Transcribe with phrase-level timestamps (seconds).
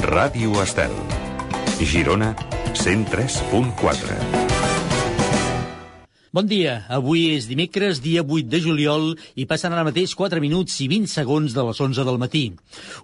[0.00, 0.92] Ràdio Estel.
[1.78, 2.32] Girona
[2.74, 4.16] 103.4.
[6.34, 10.80] Bon dia, avui és dimecres, dia 8 de juliol, i passen ara mateix 4 minuts
[10.82, 12.42] i 20 segons de les 11 del matí.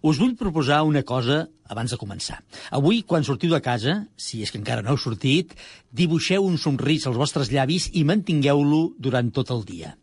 [0.03, 2.41] Us vull proposar una cosa abans de començar.
[2.75, 5.55] Avui, quan sortiu de casa, si és que encara no heu sortit,
[5.95, 9.95] dibuixeu un somrís als vostres llavis i mantingueu-lo durant tot el dia.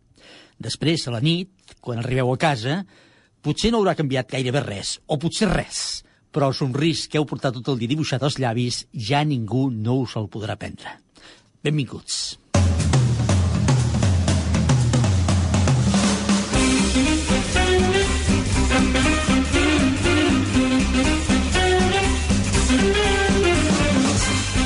[0.57, 1.51] Després, a la nit,
[1.83, 2.85] quan arribeu a casa,
[3.43, 6.06] potser no haurà canviat gairebé res, o potser res,
[6.38, 10.04] però el somrís que heu portat tot el dia dibuixat als llavis ja ningú no
[10.04, 11.00] us el podrà prendre.
[11.66, 12.38] Benvinguts.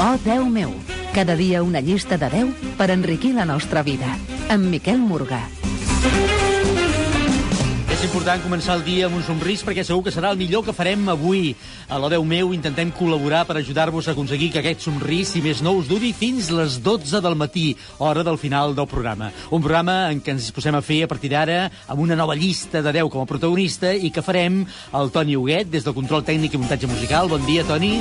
[0.01, 0.75] Oh, Déu meu!
[1.15, 4.11] Cada dia una llista de 10 per enriquir la nostra vida.
[4.51, 5.45] Amb Miquel Morgà.
[8.01, 10.73] És important començar el dia amb un somrís perquè segur que serà el millor que
[10.73, 11.51] farem avui.
[11.85, 15.61] A la veu meu intentem col·laborar per ajudar-vos a aconseguir que aquest somrís, si més
[15.61, 17.67] no, us duri fins les 12 del matí,
[18.01, 19.29] hora del final del programa.
[19.53, 22.81] Un programa en què ens posem a fer a partir d'ara amb una nova llista
[22.81, 24.63] de 10 com a protagonista i que farem
[24.97, 27.29] el Toni Huguet des del control tècnic i muntatge musical.
[27.29, 27.99] Bon dia, Toni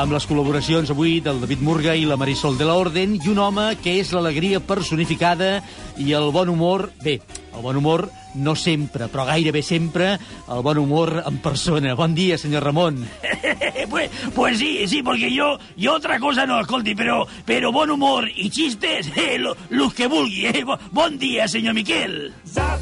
[0.00, 3.38] amb les col·laboracions avui del David Murga i la Marisol de la Orden i un
[3.42, 5.58] home que és l'alegria personificada
[6.00, 7.18] i el bon humor, bé,
[7.52, 10.14] el bon humor no sempre, però gairebé sempre,
[10.48, 11.92] el bon humor en persona.
[11.94, 13.02] Bon dia, senyor Ramon.
[13.90, 18.30] pues, pues sí, sí, porque yo, yo otra cosa no, escolti, pero, pero bon humor
[18.34, 20.64] y chistes, eh, lo, los que vulgui, eh?
[20.64, 22.32] Bo- Bon dia, senyor Miquel.
[22.48, 22.80] Zap,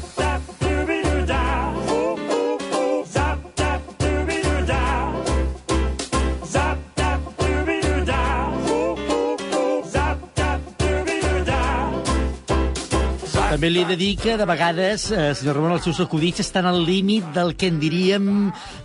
[13.61, 16.65] També li he de dir que, de vegades, eh, senyor Ramon, els seus acudits estan
[16.65, 18.25] al límit del que en diríem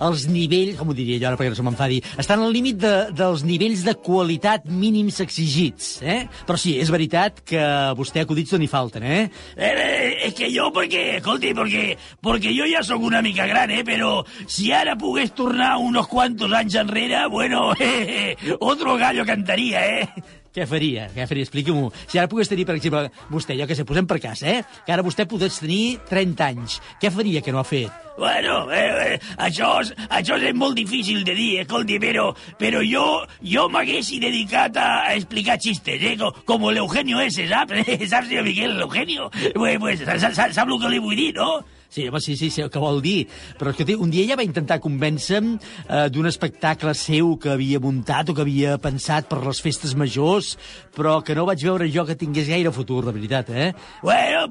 [0.04, 0.76] els nivells...
[0.76, 2.02] Com ho diria jo ara perquè no se m'enfadi?
[2.20, 6.18] Estan al límit de, dels nivells de qualitat mínims exigits, eh?
[6.44, 7.64] Però sí, és veritat que
[7.96, 9.24] vostè acudits no n'hi falten, eh?
[9.56, 13.72] Eh, eh, es que yo, porque, escolti, porque, porque yo ya soy una mica gran,
[13.72, 19.24] eh, pero si ara pogués tornar unos cuantos anys enrere, bueno, eh, eh, otro gallo
[19.24, 20.08] cantaría, eh.
[20.56, 21.02] Què faria?
[21.12, 21.44] Què faria?
[21.44, 21.90] Expliqui-m'ho.
[22.08, 24.62] Si ara pogués tenir, per exemple, vostè, jo que sé, posem per cas, eh?
[24.86, 26.78] Que ara vostè podés tenir 30 anys.
[27.02, 27.92] Què faria que no ha fet?
[28.16, 33.04] Bueno, eh, eh, això, és- això és molt difícil de dir, escolti, però, però jo,
[33.44, 37.84] jo m'haguessi dedicat a, a explicar xistes, eh, com, com l'Eugenio ese, saps?
[38.08, 39.28] saps, senyor Miquel, l'Eugenio?
[39.52, 41.58] Pues, pues, sa- sa- sap el que li vull dir, no?
[41.96, 43.22] Sí, home, sí, sí, sí, el que vol dir.
[43.56, 45.54] Però és que un dia ella va intentar convèncer-me
[45.88, 50.50] eh, d'un espectacle seu que havia muntat o que havia pensat per les festes majors,
[50.92, 53.70] però que no vaig veure jo que tingués gaire futur, de veritat, eh?
[54.02, 54.44] Bueno,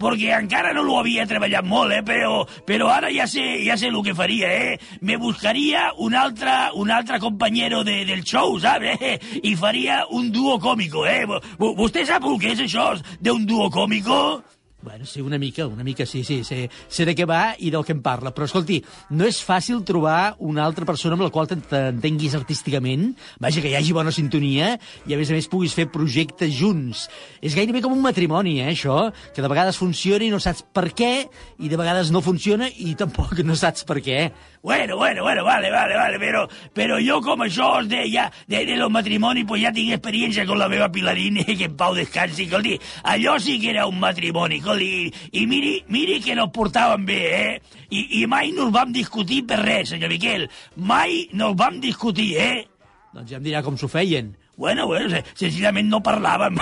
[0.00, 3.90] porque encara no lo havia treballat molt, eh, però, però ara ja sé, ja sé
[3.92, 4.80] el que faria, eh?
[5.02, 8.96] Me buscaria un altre, un altre companyero de, del show, saps?
[8.96, 9.18] Eh?
[9.44, 11.26] I faria un duo còmico, eh?
[11.28, 14.40] Vo- vo- Vostè sap el que és això d'un duo còmico?
[14.82, 17.84] Bueno, sí, una mica, una mica, sí, sí, sé, sé de què va i del
[17.86, 18.32] que em parla.
[18.34, 18.80] Però, escolti,
[19.14, 23.70] no és fàcil trobar una altra persona amb la qual t'ent- t'entenguis artísticament, vaja, que
[23.70, 24.72] hi hagi bona sintonia,
[25.06, 27.04] i a més a més puguis fer projectes junts.
[27.40, 30.88] És gairebé com un matrimoni, eh, això, que de vegades funciona i no saps per
[30.98, 31.28] què,
[31.62, 34.32] i de vegades no funciona i tampoc no saps per què.
[34.62, 38.76] Bueno, bueno, bueno, vale, vale, vale, pero, pero yo como això de, ja, de, de
[38.76, 42.76] los matrimoni, pues ja tinc experiència con la meva Pilarine, que en pau descansi, escolti,
[43.02, 47.60] allò sí que era un matrimoni, i, i miri, miri que nos portàvem bé, eh?
[47.90, 52.30] I, I mai no vam discutir per res, senyor Miquel, mai no els vam discutir,
[52.40, 52.64] eh?
[53.12, 54.30] Doncs ja em dirà com s'ho feien.
[54.56, 56.56] Bueno, bueno, se- senzillament no parlàvem.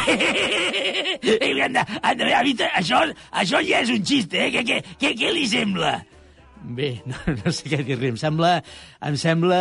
[1.21, 3.01] Ha vist, això,
[3.33, 4.51] això ja és un xiste, eh?
[4.55, 5.99] Què, què, què, què li sembla?
[6.63, 8.51] Bé, no, no sé què dir-li, em sembla,
[9.07, 9.61] em sembla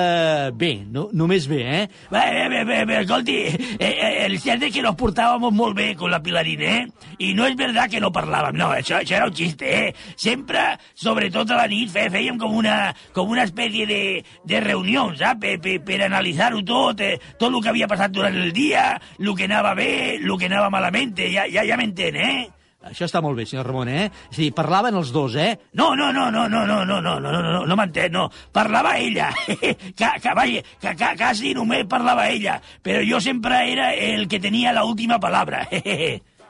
[0.59, 1.85] bé, no, només bé, eh?
[2.11, 3.37] Bé, bé, bé, bé, escolti,
[3.79, 7.15] eh, eh, el cert és que nos portábamos molt bé con la Pilarina, eh?
[7.23, 10.13] I no és verdad que no parlàvem, no, això, això era un xiste, eh?
[10.19, 14.03] Sempre, sobretot a la nit, fe, fèiem com una, com una espècie de,
[14.43, 15.39] de reunió, saps?
[15.39, 19.35] Per, per, per analitzar-ho tot, eh, tot el que havia passat durant el dia, el
[19.39, 22.58] que anava bé, el que anava malament, ja, ja, ja m'entén, eh?
[22.89, 24.07] Això està molt bé, senyor Ramon, eh?
[24.31, 25.51] És dir, parlaven els dos, eh?
[25.77, 28.25] No, no, no, no, no, no, no, no, no, no, no, no m'entén, no.
[28.51, 29.29] Parlava ella.
[29.45, 32.57] que, que, vaja, que, que, quasi només parlava ella.
[32.81, 35.67] Però jo sempre era el que tenia la última palabra.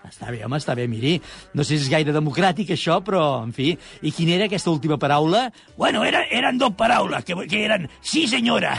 [0.09, 1.17] Està bé, home, està bé, miri.
[1.53, 3.73] No sé si és gaire democràtic, això, però, en fi.
[4.01, 5.43] I quina era aquesta última paraula?
[5.77, 8.73] Bueno, era, eren dos paraules, que, que eren sí, senyora.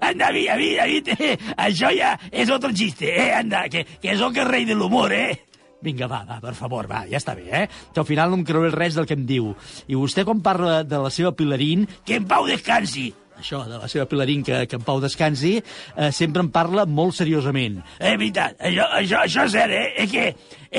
[0.00, 3.28] anda, David, David, David, això ja és otro chiste, eh?
[3.42, 5.47] Anda, que, que sóc el rei de l'humor, eh?
[5.80, 7.66] Vinga, va, va, per favor, va, ja està bé, eh?
[7.94, 9.52] Que al final no em creuré res del que em diu.
[9.86, 13.12] I vostè, quan parla de la seva Pilarín, Que en pau descansi.
[13.38, 17.14] això, de la seva Pilarín, que, que en Pau descansi, eh, sempre em parla molt
[17.14, 17.76] seriosament.
[18.00, 19.92] És veritat, això, això, això és cert, eh?
[20.02, 20.24] És que,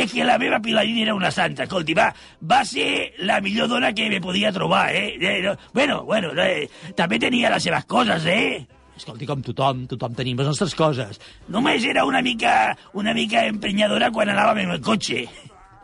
[0.04, 2.10] és que la meva Pilarín era una santa, escolti, va,
[2.44, 5.16] va ser la millor dona que me podia trobar, eh?
[5.16, 8.68] eh no, bueno, bueno, eh, també tenia les seves coses, eh?
[9.00, 11.22] Escolti, com tothom, tothom tenim les nostres coses.
[11.48, 15.24] Només era una mica, una mica emprenyadora quan anàvem en el cotxe.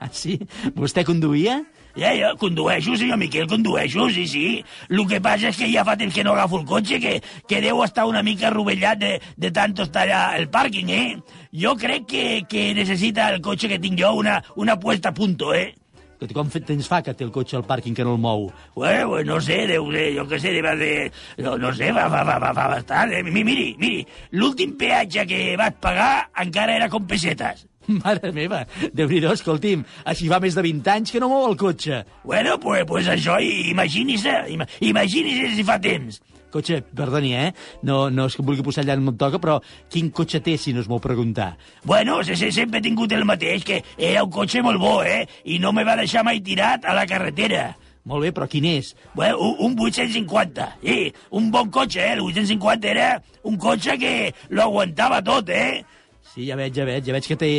[0.04, 0.36] Ah, sí?
[0.76, 1.62] Vostè conduïa?
[1.96, 4.48] Ja, jo condueixo, senyor Miquel, condueixo, sí, sí.
[4.90, 7.14] El que passa és que ja fa temps que no agafo el cotxe, que,
[7.48, 11.40] que deu estar una mica rovellat de, de tant estar allà al pàrquing, eh?
[11.56, 15.54] Jo crec que, que necessita el cotxe que tinc jo una, una puesta a punto,
[15.56, 15.72] eh?
[16.16, 18.46] Escolti, com temps fa que té el cotxe al pàrquing que no el mou?
[18.74, 20.92] Bueno, pues no sé, deu ser, jo què sé, deu de...
[21.44, 23.12] No, no sé, va, va, va, va, va bastant.
[23.12, 23.22] Eh?
[23.28, 24.00] Mi- Miri, miri,
[24.32, 27.66] l'últim peatge que vaig pagar encara era com pessetes.
[28.00, 28.64] Mare meva,
[28.96, 32.00] déu nhi escolti'm, així fa més de 20 anys que no mou el cotxe.
[32.24, 36.22] Bueno, pues, pues això, imagini-se, ima- imagini-se si fa temps.
[36.56, 37.50] Cotxe, perdoni, eh?
[37.84, 39.58] No, no és que em vulgui posar allà on toca, però
[39.92, 41.50] quin cotxe té, si no es vol preguntar?
[41.84, 45.26] Bueno, se, se, sempre he tingut el mateix, que era un cotxe molt bo, eh?
[45.52, 47.74] I no me va deixar mai tirat a la carretera.
[48.08, 48.94] Molt bé, però quin és?
[49.18, 52.14] Bueno, un, un 850, sí, un bon cotxe, eh?
[52.14, 53.10] El 850 era
[53.44, 54.16] un cotxe que
[54.56, 55.84] lo aguantava tot, eh?
[56.36, 57.50] Sí, ja veig, ja veig, ja veig que té,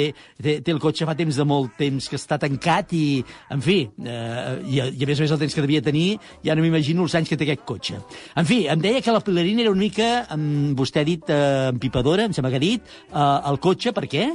[0.44, 3.22] té, té el cotxe fa temps de molt temps que està tancat i,
[3.54, 6.18] en fi, eh, i, a- i a més a més el temps que devia tenir,
[6.44, 8.02] ja no m'imagino els anys que té aquest cotxe.
[8.36, 11.70] En fi, em deia que la Pilarina era una mica, em, vostè ha dit, eh,
[11.72, 14.28] empipadora, em sembla que ha dit, eh, el cotxe, per què?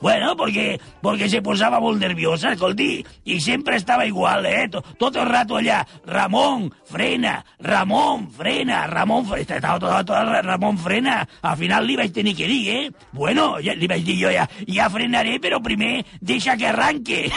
[0.00, 4.68] Bueno, porque, porque se posaba muy nerviosa, escolti, y siempre estaba igual, ¿eh?
[4.70, 10.44] To- Todo el rato allá, Ramón, frena, Ramón, frena, Ramón, frena, estaba todo, todo el
[10.44, 11.28] Ramón, frena.
[11.42, 12.92] Al final li vaig tenir que dir, ¿eh?
[13.12, 17.30] Bueno, ja, li vaig dir jo, ja, ja frenaré, però primer deixa que arranque.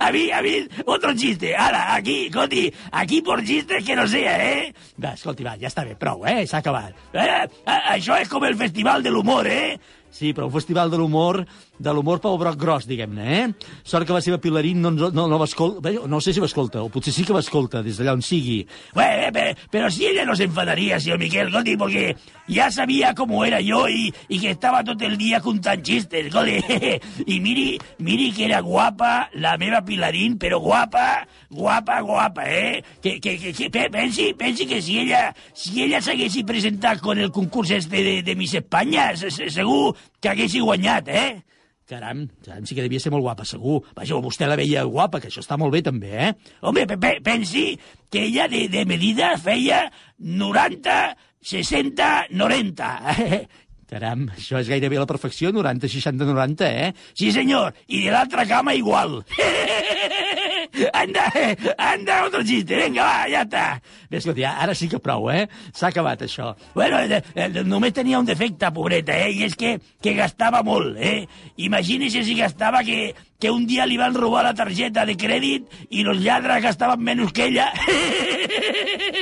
[0.00, 1.54] a mí, a mí, otro chiste.
[1.56, 4.74] Ahora, aquí, escolti, aquí por chistes que no sea, ¿eh?
[5.02, 6.46] Va, escolti, va, ja està bé, prou, eh?
[6.46, 6.94] S'ha acabat.
[7.14, 7.48] eh?
[7.66, 9.78] a- Això és com el festival de l'humor, eh?
[10.16, 11.42] Sí, però un festival de l'humor,
[11.76, 13.72] de l'humor pel broc gros, diguem-ne, eh?
[13.84, 16.88] Sort que la seva Pilarín no, no, no, m'escolta, bé, no sé si m'escolta, o
[16.92, 18.62] potser sí que m'escolta, des d'allà on sigui.
[18.94, 22.16] Bueno, pero, pero si ella no se enfadaría, señor Miguel Gotti, porque
[22.48, 26.64] ya sabía cómo era yo y, y que estaba todo el día contant chistes, Gotti.
[27.26, 32.82] Y miri, miri que era guapa, la meva Pilarín, pero guapa, guapa, guapa, eh?
[33.02, 37.18] Que, que, que, que pe- pensi, pensi que si ella, si ella s'haguessi presentat con
[37.18, 41.42] el concurs este de, de Miss Espanya, se- se- segur que haguessi guanyat, eh?
[41.86, 43.84] Caram, caram, sí que devia ser molt guapa, segur.
[43.94, 46.32] Vaja, vostè la veia guapa, que això està molt bé, també, eh?
[46.66, 47.76] Home, pe pe pensi
[48.10, 49.84] que ella de, de medida feia
[50.18, 51.16] 90,
[51.46, 52.90] 60, 90.
[53.86, 56.90] Caram, això és gairebé la perfecció, 90, 60, 90, eh?
[57.14, 59.20] Sí, senyor, i de l'altra cama igual.
[60.92, 61.26] anda,
[61.78, 63.64] anda, otro chiste, venga, va, ja està.
[64.10, 65.46] Bé, escolti, ara sí que prou, eh?
[65.74, 66.52] S'ha acabat, això.
[66.74, 69.32] Bueno, eh, eh, només tenia un defecte, pobreta, eh?
[69.36, 71.26] I és que, que gastava molt, eh?
[71.66, 76.04] Imagínese si gastava que, que un dia li van robar la targeta de crèdit i
[76.06, 77.72] los lladres gastaven menys que ella.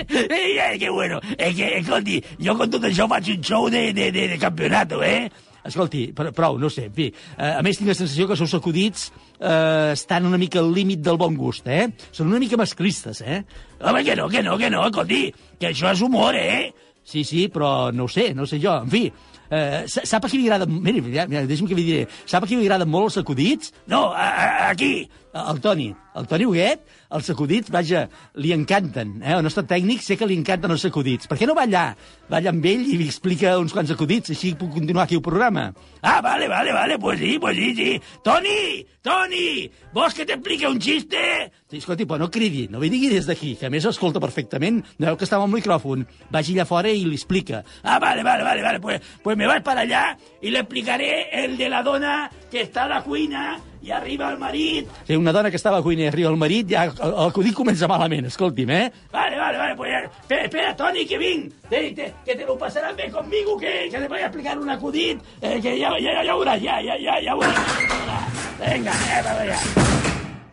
[0.08, 4.10] eh, que bueno, eh, que, escolti, jo con tot això faig un show de, de,
[4.12, 5.28] de, de campionato, eh?
[5.64, 7.08] Escolti, pr prou, no sé, en fi.
[7.38, 9.08] Eh, a més, tinc la sensació que els seus acudits
[9.40, 11.88] eh, estan una mica al límit del bon gust, eh?
[12.12, 13.42] Són una mica masclistes, eh?
[13.80, 15.28] Home, que no, que no, que no, escolti,
[15.60, 16.72] que això és humor, eh?
[17.04, 18.78] Sí, sí, però no ho sé, no ho sé jo.
[18.80, 19.04] En fi,
[19.50, 20.66] eh, sa- sap a qui li agrada...
[20.66, 22.06] Mira, mira, deixi'm que li diré.
[22.26, 23.72] Sap a qui li agraden molt els acudits?
[23.90, 25.08] No, a, a, aquí.
[25.34, 28.04] El Toni, el Toni Huguet, els acudits, vaja,
[28.38, 29.16] li encanten.
[29.18, 29.32] Eh?
[29.34, 31.26] El nostre tècnic sé que li encanten els acudits.
[31.26, 31.88] Per què no va allà?
[32.30, 35.24] Va allà amb ell i li explica uns quants acudits, així puc continuar aquí el
[35.26, 35.72] programa.
[36.06, 37.88] Ah, vale, vale, vale, pues sí, pues sí, sí.
[38.22, 41.50] Toni, Toni, ¿vos que te explique un chiste?
[41.68, 44.84] Sí, escolti, però no cridi, no li digui des d'aquí, que a més escolta perfectament,
[45.02, 46.06] no veu que estava el micròfon.
[46.30, 47.64] Vagi allà fora i li explica.
[47.82, 51.56] Ah, vale, vale, vale, vale, pues, pues me vas para allá y le explicaré el
[51.56, 54.88] de la dona que está a la cuina y arriba el marit.
[55.06, 57.86] Si una dona que estava a cuina i arriba el marit, ja el- l'acudit comença
[57.86, 58.92] malament, escolti'm, eh?
[59.12, 59.90] Vale, vale, vale, pues
[60.22, 63.98] espera, espera Toni, que vin, te, te- que te lo pasarás bien conmigo, que, que
[63.98, 66.96] te voy a explicar un acudit, eh, que ya, ya, ya, ya verás, ya, ya,
[66.98, 68.58] ya, ya verás.
[68.58, 69.58] Venga, eh, va, va, ya.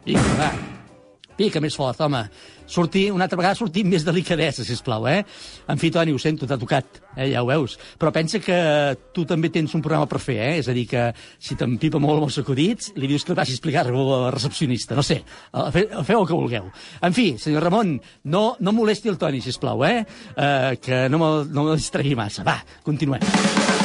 [0.05, 0.51] Vinga, va.
[1.37, 2.25] Pica més fort, home.
[2.71, 5.19] Sortir, una altra vegada sortir més delicadesa, sisplau, eh?
[5.71, 7.27] En fi, Toni, ho sento, t'ha tocat, eh?
[7.33, 7.75] ja ho veus.
[7.99, 8.55] Però pensa que
[9.11, 10.53] tu també tens un programa per fer, eh?
[10.61, 13.51] És a dir, que si t'empipa molt amb els acudits, li dius que et vagi
[13.51, 15.19] a explicar-ho a la recepcionista, no sé.
[15.75, 16.71] Fe, feu el que vulgueu.
[17.03, 17.97] En fi, senyor Ramon,
[18.31, 20.05] no, no molesti el Toni, sisplau, eh?
[20.37, 22.47] eh que no me, no me distregui massa.
[22.47, 23.80] Va, continuem.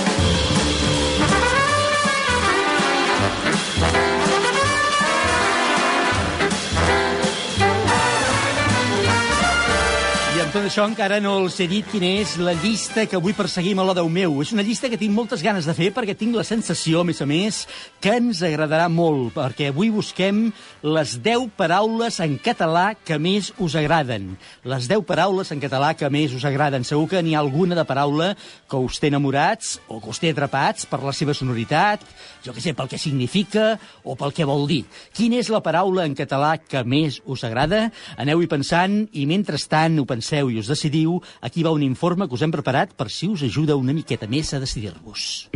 [10.66, 13.94] Això encara no els he dit quina és la llista que avui perseguim a la
[13.94, 14.40] Déu meu.
[14.42, 17.20] És una llista que tinc moltes ganes de fer perquè tinc la sensació, a més
[17.22, 17.60] a més,
[18.02, 20.48] que ens agradarà molt, perquè avui busquem
[20.82, 24.32] les 10 paraules en català que més us agraden.
[24.66, 26.82] Les 10 paraules en català que més us agraden.
[26.88, 28.32] Segur que n'hi ha alguna de paraula
[28.66, 32.02] que us té enamorats o que us té atrapats per la seva sonoritat,
[32.42, 34.82] jo que sé, pel que significa o pel que vol dir.
[35.14, 37.86] Quina és la paraula en català que més us agrada?
[38.18, 42.54] Aneu-hi pensant i mentrestant ho penseu us decidiu, aquí va un informe que us hem
[42.54, 45.48] preparat per si us ajuda una miqueta més a decidir-vos.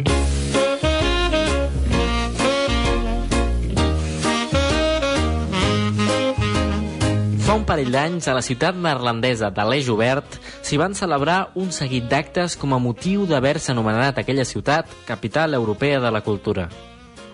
[7.51, 11.73] Fa un parell d'anys, a la ciutat neerlandesa de l'Eix Obert, s'hi van celebrar un
[11.75, 16.69] seguit d'actes com a motiu d'haver-se anomenat aquella ciutat Capital Europea de la Cultura.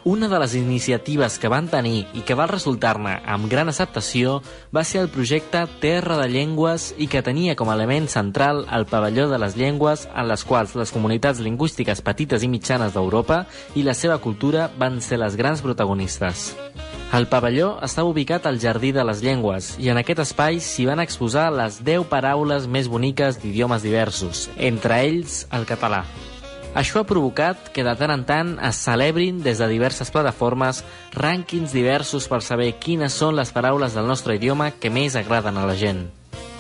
[0.07, 4.37] Una de les iniciatives que van tenir i que va resultar-ne amb gran acceptació
[4.71, 8.87] va ser el projecte Terra de Llengües i que tenia com a element central el
[8.87, 13.41] pavelló de les llengües en les quals les comunitats lingüístiques petites i mitjanes d'Europa
[13.75, 16.53] i la seva cultura van ser les grans protagonistes.
[17.11, 21.03] El pavelló estava ubicat al Jardí de les Llengües i en aquest espai s'hi van
[21.03, 26.05] exposar les 10 paraules més boniques d'idiomes diversos, entre ells el català.
[26.77, 30.83] Això ha provocat que de tant en tant es celebrin des de diverses plataformes
[31.15, 35.65] rànquings diversos per saber quines són les paraules del nostre idioma que més agraden a
[35.65, 36.05] la gent.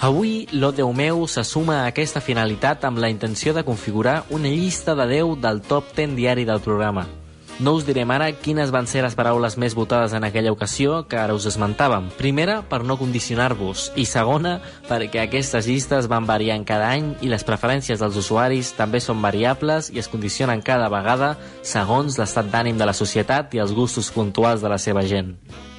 [0.00, 4.48] Avui, l'O Déu meu se suma a aquesta finalitat amb la intenció de configurar una
[4.48, 7.04] llista de 10 del top 10 diari del programa.
[7.58, 11.16] No us direm ara quines van ser les paraules més votades en aquella ocasió que
[11.16, 12.10] ara us esmentàvem.
[12.18, 14.58] Primera, per no condicionar-vos, i segona,
[14.90, 19.88] perquè aquestes llistes van variant cada any i les preferències dels usuaris també són variables
[19.88, 21.30] i es condicionen cada vegada
[21.62, 25.32] segons l'estat d'ànim de la societat i els gustos puntuals de la seva gent.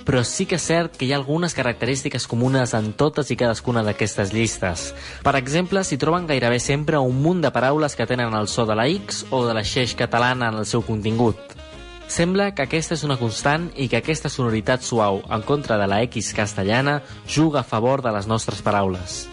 [0.07, 3.85] Però sí que és cert que hi ha algunes característiques comunes en totes i cadascuna
[3.85, 4.87] d'aquestes llistes.
[5.21, 8.73] Per exemple, s'hi troben gairebé sempre un munt de paraules que tenen el so de
[8.73, 11.66] la X o de la xeix catalana en el seu contingut.
[12.07, 15.99] Sembla que aquesta és una constant i que aquesta sonoritat suau, en contra de la
[16.05, 19.25] X castellana, juga a favor de les nostres paraules.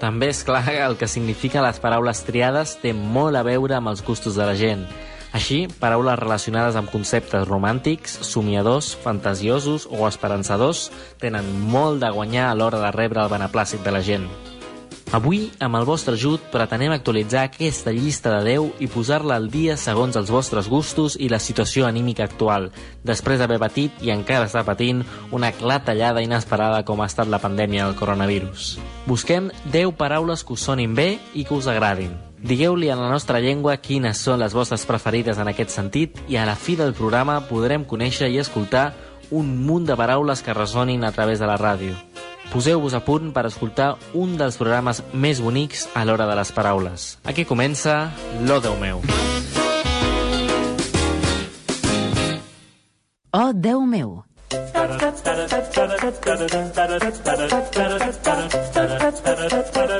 [0.00, 3.92] També és clar que el que significa les paraules triades té molt a veure amb
[3.92, 4.86] els gustos de la gent.
[5.32, 12.56] Així, paraules relacionades amb conceptes romàntics, somiadors, fantasiosos o esperançadors tenen molt de guanyar a
[12.56, 14.26] l'hora de rebre el beneplàcit de la gent.
[15.12, 19.74] Avui, amb el vostre ajut, pretenem actualitzar aquesta llista de 10 i posar-la al dia
[19.76, 22.70] segons els vostres gustos i la situació anímica actual,
[23.04, 27.84] després d'haver patit i encara està patint una clatellada inesperada com ha estat la pandèmia
[27.84, 28.78] del coronavirus.
[29.04, 32.16] Busquem 10 paraules que us sonin bé i que us agradin.
[32.40, 36.46] Digueu-li en la nostra llengua quines són les vostres preferides en aquest sentit i a
[36.48, 38.94] la fi del programa podrem conèixer i escoltar
[39.28, 42.00] un munt de paraules que ressonin a través de la ràdio.
[42.52, 47.06] Poseu-vos a punt per escoltar un dels programes més bonics a l'hora de les paraules.
[47.24, 48.12] Aquí comença
[48.44, 49.00] Lo Déu meu.
[53.32, 54.20] Oh, Déu meu.
[54.52, 55.08] Molt bé,
[59.32, 59.91] doncs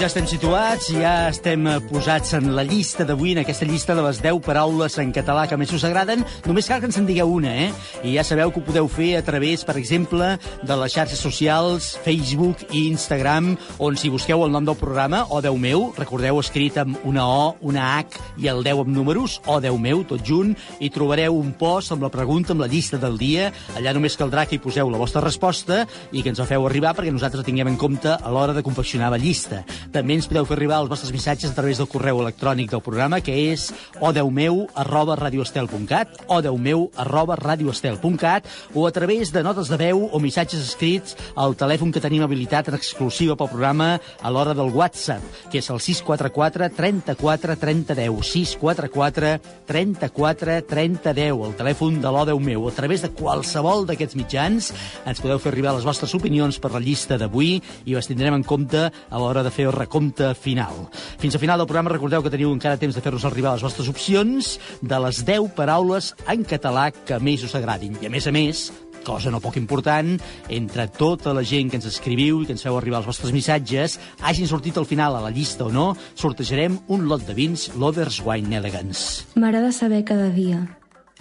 [0.00, 4.00] ja estem situats, ja estem eh, posats en la llista d'avui, en aquesta llista de
[4.06, 6.22] les 10 paraules en català que més us agraden.
[6.46, 7.66] Només cal que ens en digueu una, eh?
[8.08, 10.30] I ja sabeu que ho podeu fer a través, per exemple,
[10.64, 15.42] de les xarxes socials, Facebook i Instagram, on si busqueu el nom del programa, o
[15.44, 19.58] Déu meu, recordeu escrit amb una O, una H i el 10 amb números, o
[19.60, 23.20] Déu meu, tot junt, i trobareu un post amb la pregunta, amb la llista del
[23.20, 23.50] dia.
[23.76, 26.96] Allà només caldrà que hi poseu la vostra resposta i que ens la feu arribar
[26.96, 29.60] perquè nosaltres la tinguem en compte a l'hora de confeccionar la llista.
[29.90, 33.18] També ens podeu fer arribar els vostres missatges a través del correu electrònic del programa,
[33.24, 40.04] que és odeumeu arroba radioestel.cat, odeumeu arroba radioestel.cat, o a través de notes de veu
[40.06, 44.70] o missatges escrits al telèfon que tenim habilitat en exclusiva pel programa a l'hora del
[44.70, 49.32] WhatsApp, que és el 644 34 30 10, 644
[49.66, 52.68] 34 30 10, el telèfon de l'Odeu meu.
[52.68, 54.70] A través de qualsevol d'aquests mitjans
[55.02, 58.46] ens podeu fer arribar les vostres opinions per la llista d'avui i les tindrem en
[58.46, 60.86] compte a l'hora de fer el recompte final.
[61.20, 63.88] Fins al final del programa recordeu que teniu encara temps de fer-nos arribar les vostres
[63.90, 67.98] opcions de les 10 paraules en català que més us agradin.
[68.00, 68.68] I a més a més,
[69.04, 70.14] cosa no poc important,
[70.48, 73.98] entre tota la gent que ens escriviu i que ens feu arribar els vostres missatges,
[74.22, 78.20] hagin sortit al final a la llista o no, sortejarem un lot de vins Lovers
[78.26, 79.26] Wine Elegance.
[79.34, 80.64] M'agrada saber cada dia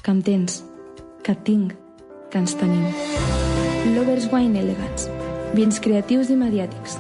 [0.04, 0.62] que em tens,
[1.24, 1.76] que et tinc,
[2.32, 2.88] que ens tenim.
[3.96, 5.10] Lovers Wine Elegance.
[5.56, 7.00] Vins creatius i mediàtics.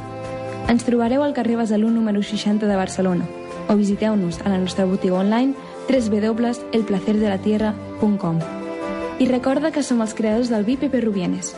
[0.69, 3.25] Ens trobareu al carrer Besalú número 60 de Barcelona.
[3.69, 5.53] o visiteu-nos a la nostra botiga online
[5.87, 8.39] www.elplacerdelatierra.com
[9.19, 11.55] I recorda que som els creadors del vi Pepe Rubienes.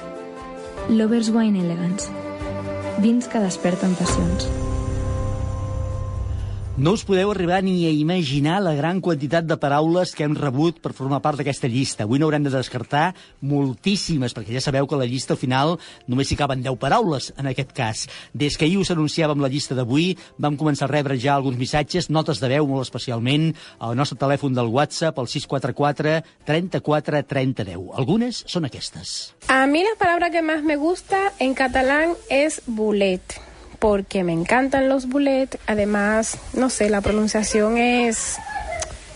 [0.90, 2.10] Lovers Wine Elegance.
[3.00, 4.71] Vins que desperten passions.
[6.78, 10.78] No us podeu arribar ni a imaginar la gran quantitat de paraules que hem rebut
[10.80, 12.06] per formar part d'aquesta llista.
[12.08, 13.12] Avui n'haurem de descartar
[13.44, 15.76] moltíssimes, perquè ja sabeu que la llista al final
[16.08, 18.06] només s'hi caben 10 paraules, en aquest cas.
[18.32, 22.08] Des que ahir us anunciàvem la llista d'avui, vam començar a rebre ja alguns missatges,
[22.10, 23.52] notes de veu molt especialment,
[23.84, 27.88] al nostre telèfon del WhatsApp, el 644 34 30 10.
[28.00, 29.36] Algunes són aquestes.
[29.52, 33.51] A mí la palabra que más me gusta en catalán es bulet,
[33.82, 35.60] porque me encantan los bulet.
[35.66, 38.38] Además, no sé, la pronunciación es,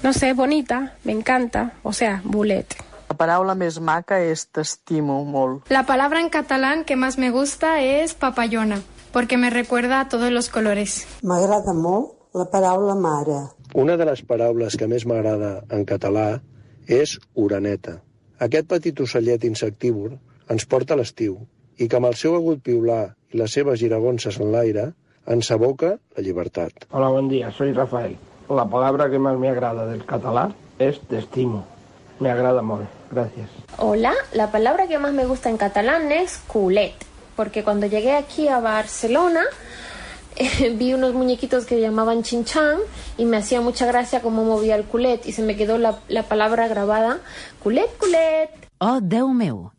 [0.01, 1.73] no sé, bonita, me encanta.
[1.83, 2.75] O sea, bulet.
[3.07, 5.69] La paraula més maca és t'estimo molt.
[5.69, 8.81] La palabra en catalán que más me gusta es papayona,
[9.13, 11.05] porque me recuerda a todos los colores.
[11.21, 13.37] M'agrada molt la paraula mare.
[13.75, 16.41] Una de les paraules que més m'agrada en català
[16.89, 17.99] és oreneta.
[18.41, 20.17] Aquest petit ocellet insectívor
[20.49, 21.37] ens porta a l'estiu
[21.77, 24.91] i que amb el seu agut piular i les seves giragonses en l'aire
[25.27, 26.85] ens aboca la llibertat.
[26.91, 28.15] Hola, buen día, soy Rafael.
[28.49, 31.65] La palabra que más me agrada del catalán es te estimo.
[32.19, 32.87] Me agrada molt.
[33.11, 33.49] Gracias.
[33.77, 36.93] Hola, la palabra que más me gusta en catalán es culet,
[37.35, 39.43] porque cuando llegué aquí a Barcelona
[40.35, 42.77] eh, vi unos muñequitos que llamaban chinchan
[43.17, 46.23] y me hacía mucha gracia cómo movía el culet y se me quedó la, la
[46.23, 47.19] palabra grabada,
[47.61, 48.49] culet, culet.
[48.79, 49.71] Oh, Déu meu!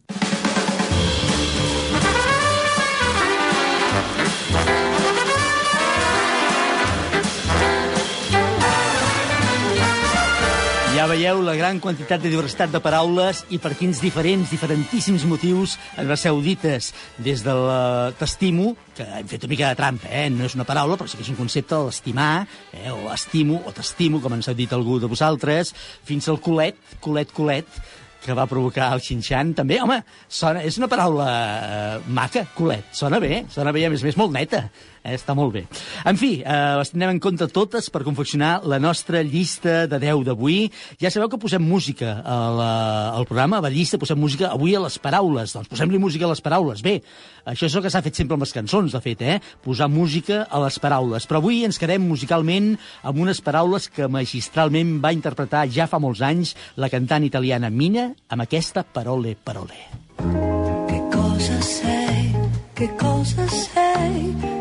[11.06, 16.08] Veieu la gran quantitat de diversitat de paraules i per quins diferents, diferentíssims motius ens
[16.10, 16.88] va ser dites
[17.22, 20.26] des de la t'estimo, que hem fet una mica de trampa, eh?
[20.34, 22.90] no és una paraula, però sí que és un concepte, l'estimar, eh?
[22.90, 25.70] o estimo, o t'estimo, com ens ha dit algú de vosaltres,
[26.02, 27.78] fins al culet, culet, culet,
[28.26, 33.20] que va provocar el xinxan, també, home, sona, és una paraula eh, maca, culet, sona
[33.22, 34.64] bé, sona bé, a més a més molt neta,
[35.06, 35.64] eh, està molt bé.
[36.04, 40.24] En fi, eh, les tindrem en compte totes per confeccionar la nostra llista de 10
[40.26, 40.70] d'avui.
[41.00, 42.72] Ja sabeu que posem música a la,
[43.14, 46.32] al programa, a la llista posem música avui a les paraules, doncs posem-li música a
[46.32, 46.82] les paraules.
[46.82, 46.98] Bé,
[47.46, 49.38] això és el que s'ha fet sempre amb les cançons, de fet, eh?
[49.64, 51.26] posar música a les paraules.
[51.28, 52.74] Però avui ens quedem musicalment
[53.06, 58.10] amb unes paraules que magistralment va interpretar ja fa molts anys la cantant italiana Mina
[58.28, 59.86] amb aquesta Parole Parole.
[60.16, 62.34] Che cosa sei?
[62.74, 64.55] Che cosa sei?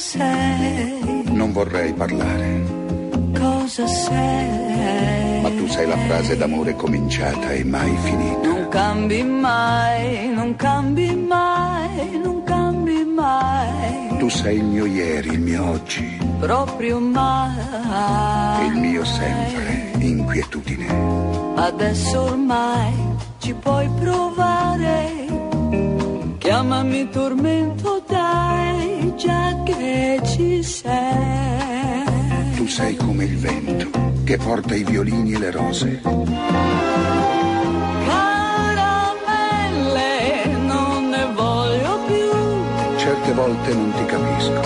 [0.00, 1.24] Sei?
[1.26, 2.62] Non vorrei parlare,
[3.38, 5.40] Cosa sei?
[5.42, 8.48] ma tu sei la frase d'amore cominciata e mai finita.
[8.48, 14.16] Non cambi mai, non cambi mai, non cambi mai.
[14.18, 18.66] Tu sei il mio ieri, il mio oggi, Proprio mai.
[18.68, 20.86] il mio sempre, inquietudine.
[21.56, 22.92] Adesso ormai
[23.38, 25.28] ci puoi provare.
[26.50, 32.02] Chiamami tormento, dai, già che ci sei.
[32.56, 33.88] Tu sei come il vento
[34.24, 36.00] che porta i violini e le rose.
[38.04, 38.96] Caramelle,
[40.66, 42.30] non ne voglio più.
[42.96, 44.60] Certe volte non ti capisco,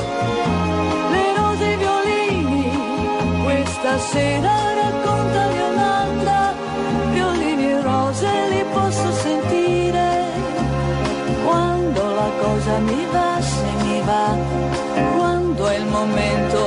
[1.10, 2.70] Le rose e i violini,
[3.42, 4.83] questa sera
[12.64, 14.36] cosa mi va, se mi va.
[15.16, 16.58] Quando è il momento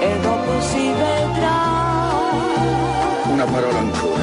[0.00, 1.64] e dopo si vedrà.
[3.32, 4.15] una parola ancora.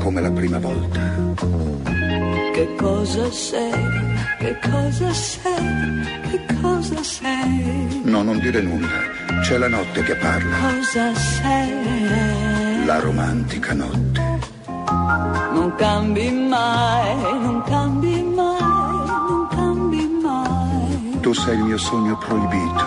[0.00, 1.00] Come la prima volta.
[2.52, 3.72] Che cosa sei?
[4.38, 6.02] Che cosa sei?
[6.30, 8.00] Che cosa sei?
[8.04, 8.88] No, non dire nulla,
[9.42, 12.84] c'è la notte che parla, Cosa sei?
[12.84, 14.20] la romantica notte.
[15.52, 22.84] Non cambi mai, non cambi mai, non cambi mai, Tu sei il mio sogno proibito,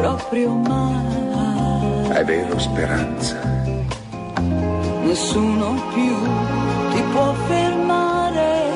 [0.00, 2.08] proprio mai.
[2.10, 3.47] è vero, speranza
[5.08, 6.14] nessuno più
[6.92, 8.70] ti può fermare.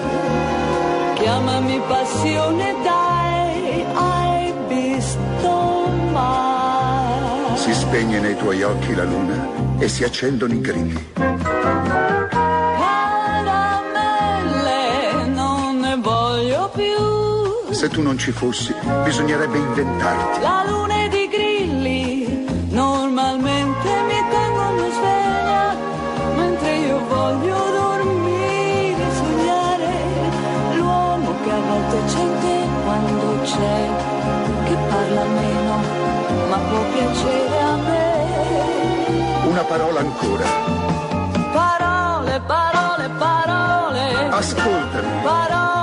[1.14, 7.56] Chiamami passione, dai, hai visto mai.
[7.56, 9.46] Si spegne nei tuoi occhi la luna
[9.78, 11.12] e si accendono i grilli.
[12.82, 13.66] Caramelle,
[15.26, 17.74] non ne voglio più.
[17.74, 20.40] Se tu non ci fossi, bisognerebbe inventarti.
[20.40, 20.91] La luna
[33.62, 35.76] c'è, che parla meno,
[36.48, 38.04] ma può piacere a me.
[39.48, 40.44] Una parola ancora.
[41.52, 44.28] Parole, parole, parole.
[44.30, 45.22] Ascoltami.
[45.22, 45.81] Parole,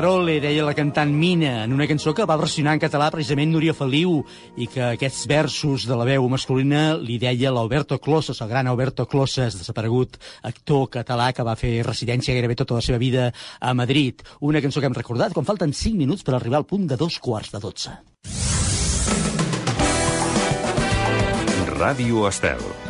[0.00, 3.74] Parole, deia la cantant Mina, en una cançó que va versionar en català precisament Núria
[3.76, 4.22] Feliu,
[4.56, 9.04] i que aquests versos de la veu masculina li deia l'Alberto Closas, el gran Alberto
[9.04, 10.16] Closas, desaparegut
[10.48, 13.26] actor català que va fer residència gairebé tota la seva vida
[13.60, 14.24] a Madrid.
[14.40, 17.20] Una cançó que hem recordat quan falten 5 minuts per arribar al punt de dos
[17.20, 17.98] quarts de 12.
[21.76, 22.89] Ràdio Estel.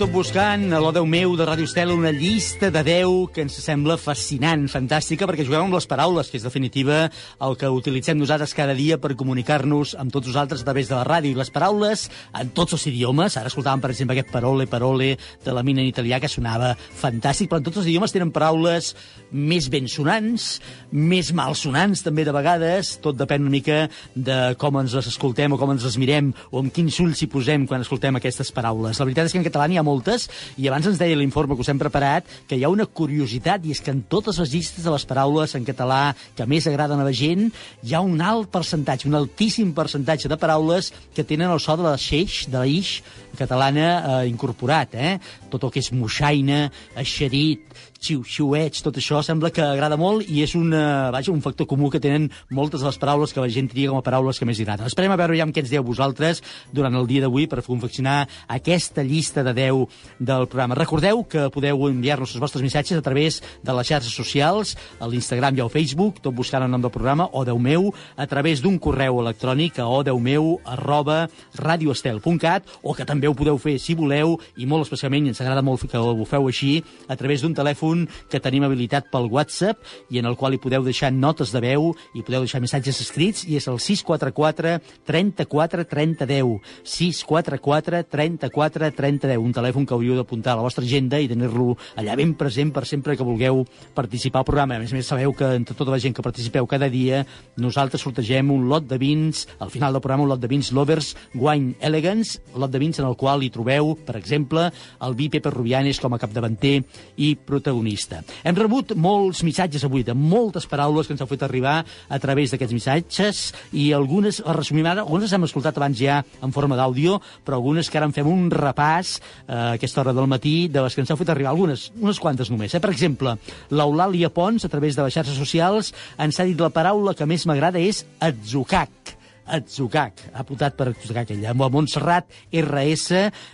[0.00, 3.58] Tot buscant, a l'O Déu meu de Ràdio Estela, una llista de 10 que ens
[3.60, 7.02] sembla fascinant, fantàstica, perquè juguem amb les paraules, que és definitiva
[7.44, 11.04] el que utilitzem nosaltres cada dia per comunicar-nos amb tots nosaltres a través de la
[11.04, 11.34] ràdio.
[11.34, 15.10] I les paraules en tots els idiomes, ara escoltàvem, per exemple, aquest parole, parole
[15.44, 18.94] de la mina en italià, que sonava fantàstic, però en tots els idiomes tenen paraules
[19.36, 20.48] més ben sonants,
[20.96, 23.82] més malsonants també de vegades, tot depèn una mica
[24.16, 27.28] de com ens les escoltem o com ens les mirem o amb quins ulls hi
[27.28, 28.96] posem quan escoltem aquestes paraules.
[28.96, 31.66] La veritat és que en català n'hi ha moltes i abans ens deia l'informe que
[31.66, 34.86] us hem preparat que hi ha una curiositat i és que en totes les llistes
[34.86, 37.48] de les paraules en català que més agraden a la gent
[37.82, 41.88] hi ha un alt percentatge, un altíssim percentatge de paraules que tenen el so de
[41.88, 43.00] la xeix, de la ix
[43.40, 45.14] catalana eh, incorporat, eh?
[45.50, 46.66] Tot el que és moixaina,
[47.00, 51.66] eixerit, xiu-xiuets, tot això sembla que agrada molt i és un, eh, vaja, un factor
[51.68, 54.46] comú que tenen moltes de les paraules que la gent tria com a paraules que
[54.48, 54.86] més agraden.
[54.86, 59.02] Esperem a veure ja què ens dieu vosaltres durant el dia d'avui per confeccionar aquesta
[59.02, 59.86] llista de 10
[60.18, 60.74] del programa.
[60.74, 65.56] Recordeu que podeu enviar-nos els vostres missatges a través de les xarxes socials, a l'Instagram
[65.56, 68.78] i al Facebook, tot buscant el nom del programa, o Déu meu, a través d'un
[68.78, 74.66] correu electrònic a odeumeu arroba radioestel.cat o que també ho podeu fer, si voleu, i
[74.68, 76.72] molt especialment, ens agrada molt que ho feu així,
[77.08, 80.84] a través d'un telèfon que tenim habilitat pel WhatsApp i en el qual hi podeu
[80.86, 84.76] deixar notes de veu i podeu deixar missatges escrits i és el 644
[85.08, 90.84] 34 30 10 644 34 30 10 un telèfon que hauríeu d'apuntar a la vostra
[90.84, 93.64] agenda i tenir-lo allà ben present per sempre que vulgueu
[93.94, 94.76] participar al programa.
[94.76, 97.24] A més a més, sabeu que entre tota la gent que participeu cada dia,
[97.60, 101.14] nosaltres sortegem un lot de vins, al final del programa un lot de vins Lovers
[101.34, 104.68] Wine Elegance, lot de vins en el qual hi trobeu, per exemple,
[105.02, 106.80] el vi Pepe Rubianes com a capdavanter
[107.22, 108.22] i protagonista.
[108.44, 112.52] Hem rebut molts missatges avui, de moltes paraules que ens heu fet arribar a través
[112.52, 113.42] d'aquests missatges
[113.72, 117.90] i algunes, les resumim ara, algunes hem escoltat abans ja en forma d'àudio, però algunes
[117.90, 121.04] que ara en fem un repàs eh, a aquesta hora del matí de les que
[121.04, 122.74] ens heu fet arribar, algunes, unes quantes només.
[122.74, 122.82] Eh?
[122.82, 123.36] Per exemple,
[123.70, 127.46] l'Eulàlia Pons, a través de les xarxes socials, ens ha dit la paraula que més
[127.48, 129.19] m'agrada és atzucac.
[129.50, 131.54] Atzucac, ha apuntat per Atzucac ella.
[131.54, 133.08] Montserrat RS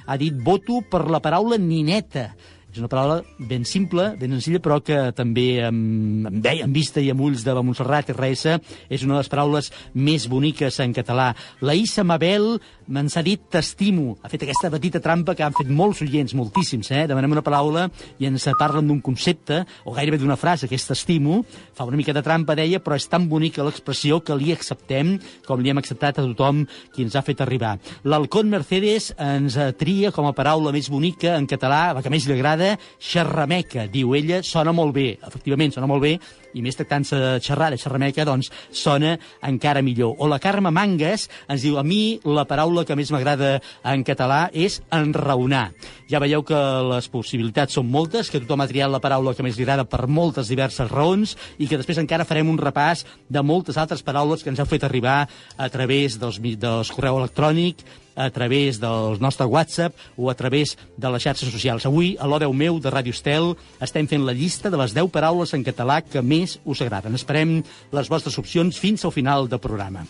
[0.04, 2.28] ha dit voto per la paraula nineta.
[2.76, 7.08] És una paraula ben simple, ben senzilla, però que també amb, amb, amb vista i
[7.08, 8.58] amb ulls de la Montserrat RS
[8.92, 11.30] és una de les paraules més boniques en català.
[11.64, 12.58] La Issa Mabel
[12.92, 14.18] me'ns ha dit t'estimo.
[14.20, 17.06] Ha fet aquesta petita trampa que han fet molts oients, moltíssims, eh?
[17.08, 17.86] Demanem una paraula
[18.20, 21.40] i ens parlen d'un concepte, o gairebé d'una frase, que és t'estimo.
[21.74, 25.16] Fa una mica de trampa, deia, però és tan bonica l'expressió que li acceptem
[25.48, 27.76] com li hem acceptat a tothom qui ens ha fet arribar.
[28.04, 32.36] L'Alcón Mercedes ens tria com a paraula més bonica en català, la que més li
[32.36, 32.65] agrada,
[32.98, 35.07] xerrameca, diu ella, sona molt bé.
[35.26, 36.16] Efectivament, sona molt bé,
[36.57, 40.14] i més tractant-se de xerrar, de xerrameca, doncs sona encara millor.
[40.18, 44.46] O la Carme Mangas ens diu, a mi la paraula que més m'agrada en català
[44.52, 45.68] és enraonar.
[46.11, 49.59] Ja veieu que les possibilitats són moltes, que tothom ha triat la paraula que més
[49.59, 53.76] li agrada per moltes diverses raons i que després encara farem un repàs de moltes
[53.76, 55.24] altres paraules que ens heu fet arribar
[55.57, 57.85] a través dels, dels correu electrònic,
[58.16, 61.87] a través del nostre WhatsApp o a través de les xarxes socials.
[61.87, 63.52] Avui, a l'O10 meu de Ràdio Estel,
[63.85, 67.14] estem fent la llista de les 10 paraules en català que més us agraden.
[67.14, 67.61] Esperem
[67.92, 70.07] les vostres opcions fins al final del programa.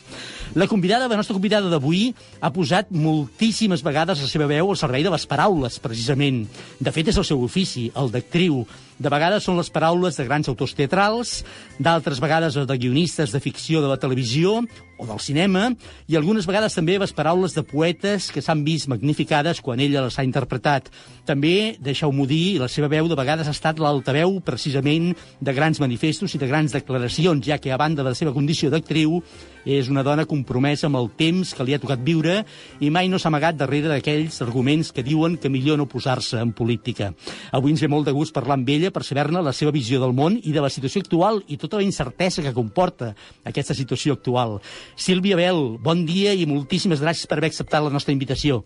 [0.55, 5.05] La convidada, la nostra convidada d'avui, ha posat moltíssimes vegades la seva veu al servei
[5.05, 6.45] de les paraules, precisament.
[6.81, 8.63] De fet, és el seu ofici, el d'actriu.
[8.97, 11.43] De vegades són les paraules de grans autors teatrals,
[11.77, 14.63] d'altres vegades de guionistes de ficció de la televisió
[14.97, 15.67] o del cinema,
[16.09, 20.17] i algunes vegades també les paraules de poetes que s'han vist magnificades quan ella les
[20.17, 20.89] ha interpretat.
[21.29, 25.13] També, deixeu-m'ho dir, la seva veu de vegades ha estat l'altaveu precisament
[25.45, 28.73] de grans manifestos i de grans declaracions, ja que a banda de la seva condició
[28.73, 29.21] d'actriu,
[29.67, 32.39] és una dona compromesa amb el temps que li ha tocat viure
[32.81, 36.55] i mai no s'ha amagat darrere d'aquells arguments que diuen que millor no posar-se en
[36.57, 37.13] política.
[37.53, 40.15] Avui ens ve molt de gust parlar amb ella per saber-ne la seva visió del
[40.15, 43.13] món i de la situació actual i tota la incertesa que comporta
[43.45, 44.61] aquesta situació actual.
[44.95, 48.63] Sílvia Bel, bon dia i moltíssimes gràcies per haver acceptat la nostra invitació.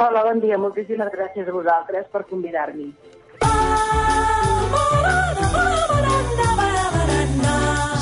[0.00, 0.56] Hola, bon dia.
[0.56, 2.88] Moltíssimes gràcies a vosaltres per convidar-m'hi.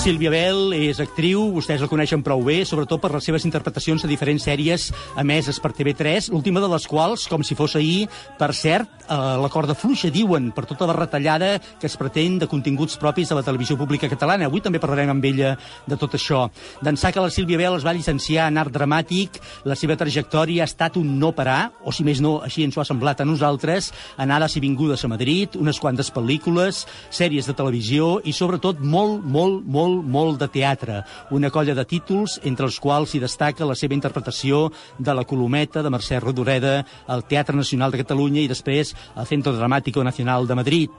[0.08, 4.08] Sílvia Bel és actriu, vostès la coneixen prou bé, sobretot per les seves interpretacions de
[4.08, 4.86] diferents sèries
[5.20, 8.06] emeses per TV3, l'última de les quals, com si fos ahir,
[8.40, 12.98] per cert, la corda fluixa, diuen, per tota la retallada que es pretén de continguts
[13.00, 14.46] propis de la televisió pública catalana.
[14.46, 15.54] Avui també parlarem amb ella
[15.86, 16.46] de tot això.
[16.84, 20.68] D'ençà que la Sílvia Bel es va llicenciar en art dramàtic, la seva trajectòria ha
[20.68, 23.92] estat un no parar, o si més no, així ens ho ha semblat a nosaltres,
[24.16, 29.64] anades i vingudes a Madrid, unes quantes pel·lícules, sèries de televisió i sobretot molt, molt,
[29.64, 31.02] molt, molt de teatre.
[31.34, 34.68] Una colla de títols entre els quals s'hi destaca la seva interpretació
[34.98, 39.52] de la Colometa de Mercè Rodoreda al Teatre Nacional de Catalunya i després al Centro
[39.52, 40.90] Dramático Nacional de Madrid.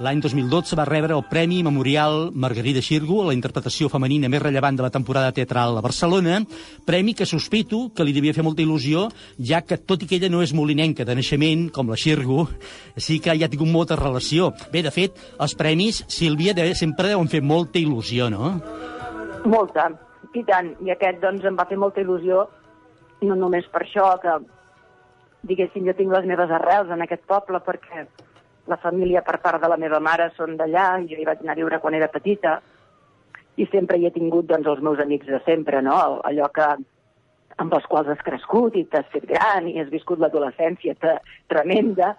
[0.00, 4.76] L'any 2012 va rebre el Premi Memorial Margarida Xirgo a la interpretació femenina més rellevant
[4.76, 6.40] de la temporada teatral a Barcelona,
[6.84, 9.06] premi que sospito que li devia fer molta il·lusió,
[9.38, 12.48] ja que tot i que ella no és molinenca de naixement, com la Xirgo,
[12.96, 14.52] sí que hi ha tingut molta relació.
[14.72, 18.56] Bé, de fet, els premis, Sílvia, de, sempre deuen fer molta il·lusió, no?
[19.46, 19.90] Molta,
[20.34, 20.72] i tant.
[20.84, 22.44] I aquest, doncs, em va fer molta il·lusió,
[23.26, 24.36] no només per això, que,
[25.46, 28.06] diguéssim, jo tinc les meves arrels en aquest poble, perquè
[28.66, 31.54] la família per part de la meva mare són d'allà, i jo hi vaig anar
[31.54, 32.58] a viure quan era petita,
[33.56, 35.96] i sempre hi he tingut, doncs, els meus amics de sempre, no?
[36.28, 36.66] Allò que
[37.56, 40.96] amb els quals has crescut i t'has fet gran i has viscut l'adolescència
[41.48, 42.12] tremenda,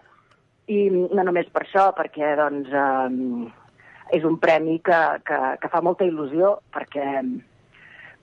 [0.67, 5.83] i no només per això, perquè, doncs, eh, és un premi que, que, que fa
[5.83, 7.05] molta il·lusió, perquè,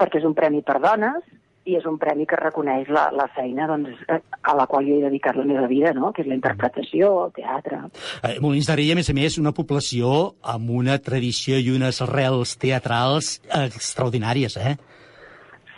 [0.01, 1.23] perquè és un premi per dones
[1.65, 4.99] i és un premi que reconeix la, la feina doncs, eh, a la qual jo
[4.99, 6.13] he dedicat la meva vida, no?
[6.13, 7.81] que és la interpretació, el teatre...
[8.21, 12.03] Eh, Molins de Rei, a més a més, una població amb una tradició i unes
[12.05, 14.77] arrels teatrals extraordinàries, eh?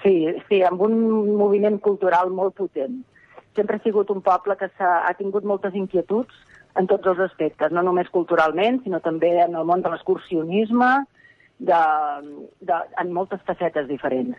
[0.03, 0.17] Sí,
[0.49, 0.99] sí, amb un
[1.39, 3.01] moviment cultural molt potent.
[3.57, 6.35] Sempre ha sigut un poble que s'ha ha tingut moltes inquietuds
[6.77, 10.91] en tots els aspectes, no només culturalment, sinó també en el món de l'excursionisme,
[11.59, 11.81] de,
[12.69, 14.37] de, en moltes facetes diferents.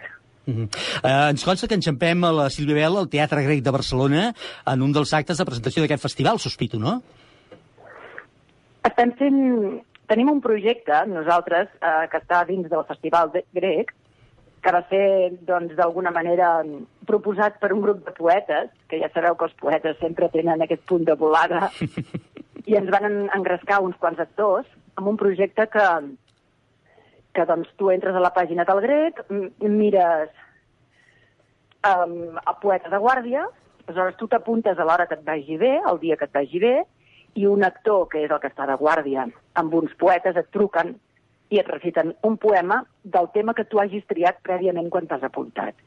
[0.47, 0.67] Uh -huh.
[1.03, 4.33] eh, ens consta que enxampem a la Sílvia Bel al Teatre Grec de Barcelona
[4.65, 7.01] en un dels actes de presentació d'aquest festival, sospito, no?
[8.83, 9.81] Estem fent...
[10.07, 13.89] Tenim un projecte, nosaltres, eh, que està dins del Festival de grec,
[14.63, 16.63] que va ser, doncs, d'alguna manera
[17.05, 20.85] proposat per un grup de poetes, que ja sabeu que els poetes sempre tenen aquest
[20.87, 21.71] punt de volada,
[22.69, 25.85] i ens van en- engrescar uns quants actors amb un projecte que,
[27.35, 29.23] que doncs, tu entres a la pàgina del grec,
[29.61, 30.29] mires
[31.87, 33.47] um, a poeta de guàrdia,
[33.87, 36.75] aleshores tu t'apuntes a l'hora que et vagi bé, el dia que et vagi bé,
[37.37, 39.27] i un actor, que és el que està de guàrdia,
[39.61, 40.95] amb uns poetes et truquen
[41.53, 45.77] i et reciten un poema del tema que tu hagis triat prèviament quan t'has apuntat.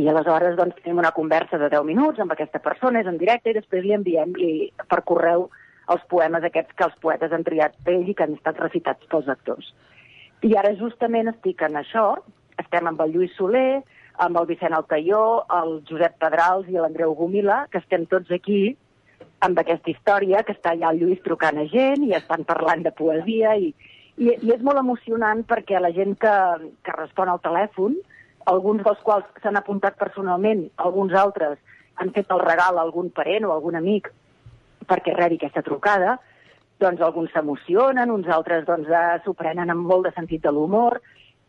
[0.00, 3.50] I aleshores doncs, tenim una conversa de 10 minuts amb aquesta persona, és en directe,
[3.50, 4.52] i després li enviem li,
[4.88, 5.50] per correu
[5.92, 9.28] els poemes aquests que els poetes han triat ell i que han estat recitats pels
[9.28, 9.72] actors.
[10.40, 12.14] I ara justament estic en això,
[12.60, 13.82] estem amb el Lluís Soler,
[14.24, 18.76] amb el Vicent Altaió, el Josep Pedrals i l'Andreu Gomila, que estem tots aquí
[19.44, 22.92] amb aquesta història, que està allà el Lluís trucant a gent i estan parlant de
[22.96, 23.72] poesia i,
[24.16, 26.34] i, i és molt emocionant perquè la gent que,
[26.84, 27.96] que respon al telèfon,
[28.48, 31.60] alguns dels quals s'han apuntat personalment, alguns altres
[32.00, 34.08] han fet el regal a algun parent o algun amic
[34.88, 36.16] perquè rebi aquesta trucada,
[36.80, 41.00] doncs alguns s'emocionen, uns altres doncs eh, s'ho prenen amb molt de sentit de l'humor,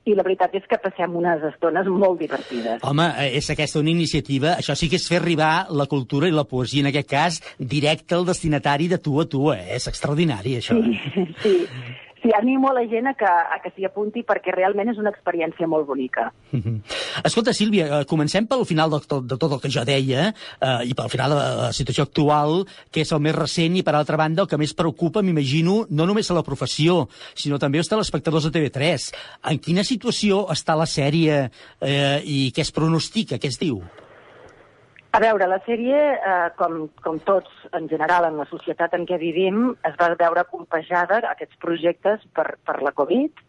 [0.10, 2.82] i la veritat és que passem unes estones molt divertides.
[2.88, 6.34] Home, eh, és aquesta una iniciativa, això sí que és fer arribar la cultura i
[6.34, 9.76] la poesia, en aquest cas, directe al destinatari de tu a tu, eh?
[9.78, 10.80] És extraordinari, això.
[10.82, 11.56] Sí, sí.
[12.22, 15.10] Sí, animo a la gent a que, a que s'hi apunti perquè realment és una
[15.10, 16.28] experiència molt bonica.
[16.52, 16.76] Mhm.
[17.26, 20.86] Escolta, Sílvia, eh, comencem pel final de tot, de tot el que jo deia eh,
[20.86, 24.18] i pel final de la situació actual, que és el més recent i, per altra
[24.22, 28.46] banda, el que més preocupa, m'imagino, no només a la professió, sinó també als telespectadors
[28.46, 29.10] de TV3.
[29.50, 31.48] En quina situació està la sèrie
[31.82, 33.82] eh, i què es pronostica, què es diu?
[35.12, 39.18] A veure, la sèrie, eh, com, com tots en general en la societat en què
[39.20, 43.42] vivim, es va veure compejada aquests projectes per, per la Covid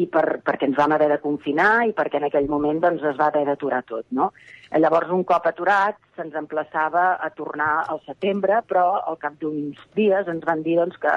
[0.00, 3.18] i per, perquè ens vam haver de confinar i perquè en aquell moment doncs, es
[3.20, 4.06] va haver d'aturar tot.
[4.16, 4.30] No?
[4.72, 10.32] Llavors, un cop aturat, se'ns emplaçava a tornar al setembre, però al cap d'uns dies
[10.32, 11.12] ens van dir doncs, que,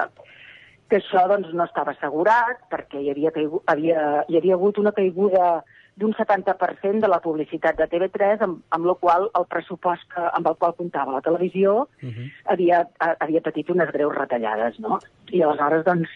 [0.92, 4.92] que això doncs, no estava assegurat perquè hi havia, caigu, havia, hi havia hagut una
[4.92, 5.48] caiguda
[5.98, 10.46] d'un 70% de la publicitat de TV3, amb, amb la qual el pressupost que, amb
[10.46, 12.30] el qual comptava la televisió uh -huh.
[12.54, 12.86] havia,
[13.18, 14.98] havia patit unes greus retallades, no?
[15.30, 16.08] I aleshores, doncs,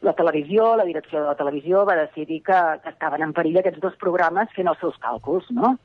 [0.00, 3.80] la televisió, la direcció de la televisió va decidir que, que estaven en perill aquests
[3.80, 5.76] dos programes fent els seus càlculs, no?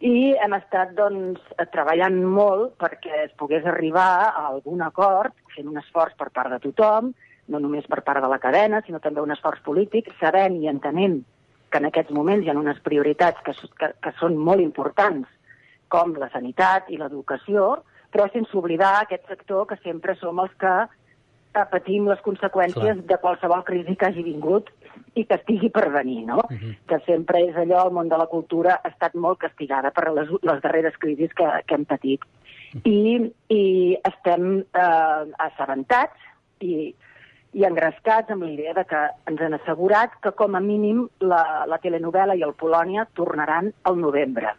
[0.00, 1.40] I hem estat, doncs,
[1.72, 6.58] treballant molt perquè es pogués arribar a algun acord, fent un esforç per part de
[6.58, 7.14] tothom,
[7.48, 11.24] no només per part de la cadena, sinó també un esforç polític, sabent i entenent
[11.70, 15.28] que en aquests moments hi ha unes prioritats que, que, que són molt importants,
[15.88, 20.74] com la sanitat i l'educació, però sense oblidar aquest sector que sempre som els que
[20.84, 23.06] eh, patim les conseqüències Clar.
[23.10, 24.70] de qualsevol crisi que hagi vingut
[25.14, 26.38] i que estigui per venir, no?
[26.44, 26.74] Uh -huh.
[26.88, 30.28] Que sempre és allò, el món de la cultura ha estat molt castigada per les,
[30.42, 32.20] les darreres crisis que, que hem patit.
[32.84, 36.20] I, i estem eh, assabentats
[36.60, 36.94] i,
[37.56, 38.98] i engrescats amb la idea de que
[39.30, 43.96] ens han assegurat que com a mínim la, la telenovela i el Polònia tornaran al
[44.00, 44.52] novembre.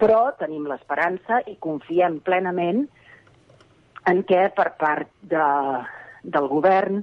[0.00, 2.84] Però tenim l'esperança i confiem plenament
[4.10, 5.46] en què per part de,
[6.22, 7.00] del govern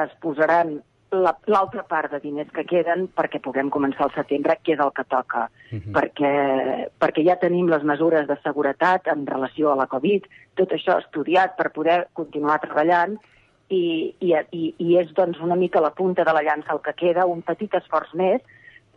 [0.00, 0.78] es posaran
[1.12, 4.92] la- l'altra part de diners que queden perquè puguem començar al setembre, que és el
[4.96, 5.50] que toca,
[5.92, 10.24] perquè, perquè ja tenim les mesures de seguretat en relació a la Covid,
[10.56, 13.18] tot això estudiat per poder continuar treballant
[13.72, 16.94] i, i, i, i és doncs, una mica la punta de la llança el que
[16.98, 18.44] queda, un petit esforç més.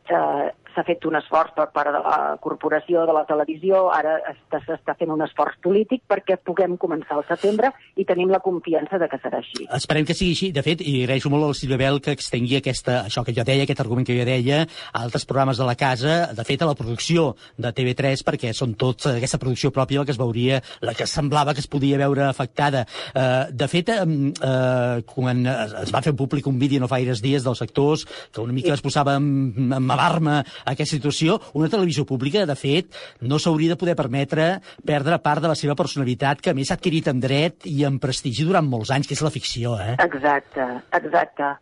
[0.05, 4.59] Eh, S'ha fet un esforç per part de la corporació de la televisió, ara està-
[4.65, 9.07] s'està fent un esforç polític perquè puguem començar al setembre i tenim la confiança de
[9.07, 9.67] que serà així.
[9.73, 10.51] Esperem que sigui així.
[10.51, 13.43] De fet, i agraeixo molt a la Sílvia Bel que extengui aquesta, això que jo
[13.47, 16.65] deia, aquest argument que jo deia, a altres programes de la casa, de fet, a
[16.69, 20.93] la producció de TV3, perquè són tots aquesta producció pròpia la que es veuria, la
[20.93, 22.85] que semblava que es podia veure afectada.
[23.15, 27.57] Eh, de fet, eh, quan es va fer públic un vídeo no fa dies dels
[27.59, 32.55] sectors, que una mica es posava amb, amb alarma aquesta situació, una televisió pública, de
[32.59, 34.47] fet, no s'hauria de poder permetre
[34.85, 38.47] perdre part de la seva personalitat, que més s'ha adquirit en dret i en prestigi
[38.47, 39.95] durant molts anys, que és la ficció, eh?
[40.05, 40.65] Exacte,
[40.99, 41.53] exacte.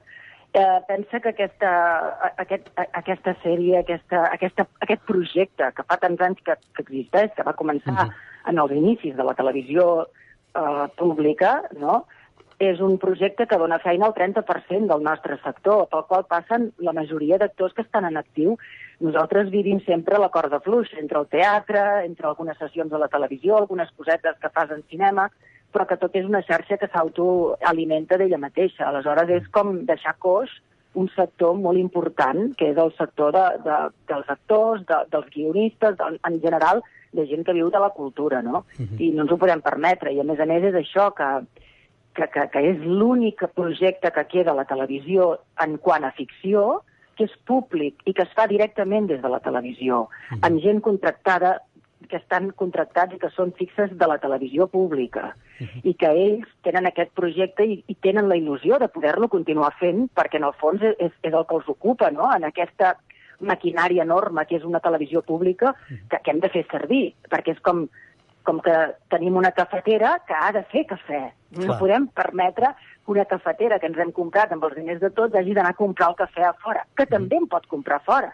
[0.53, 1.69] Eh, pensa que aquesta,
[2.37, 7.45] aquest, aquesta sèrie, aquesta, aquesta, aquest projecte que fa tants anys que, que existeix, que
[7.47, 8.11] va començar
[8.51, 12.03] en els inicis de la televisió eh, pública, no?
[12.71, 16.93] És un projecte que dona feina al 30% del nostre sector, pel qual passen la
[16.95, 18.57] majoria d'actors que estan en actiu.
[19.03, 23.57] Nosaltres vivim sempre la corda fluixa entre el teatre, entre algunes sessions de la televisió,
[23.57, 25.29] algunes cosetes que fas en cinema,
[25.73, 28.87] però que tot és una xarxa que s'autoalimenta d'ella mateixa.
[28.87, 30.53] Aleshores, és com deixar coix
[30.93, 33.77] un sector molt important, que és el sector de, de,
[34.11, 38.41] dels actors, de, dels guionistes, de, en general, de gent que viu de la cultura,
[38.45, 38.63] no?
[39.01, 40.13] I no ens ho podem permetre.
[40.13, 41.29] I, a més a més, és això que,
[42.15, 46.81] que, que, que és l'únic projecte que queda a la televisió en quant a ficció,
[47.17, 50.07] que és públic i que es fa directament des de la televisió,
[50.41, 51.59] amb gent contractada
[52.09, 55.31] que estan contractats i que són fixes de la televisió pública.
[55.87, 60.07] I que ells tenen aquest projecte i, i tenen la il·lusió de poder-lo continuar fent
[60.17, 62.95] perquè en el fons és, és el que els ocupa, no?, en aquesta
[63.43, 65.73] maquinària enorme que és una televisió pública
[66.09, 67.85] que, que hem de fer servir, perquè és com,
[68.43, 68.73] com que
[69.09, 71.21] tenim una cafetera que ha de fer cafè.
[71.57, 71.77] No Clar.
[71.79, 72.73] podem permetre
[73.05, 75.77] que una cafetera que ens hem comprat amb els diners de tots hagi d'anar a
[75.77, 78.31] comprar el cafè a fora, que també en pot comprar fora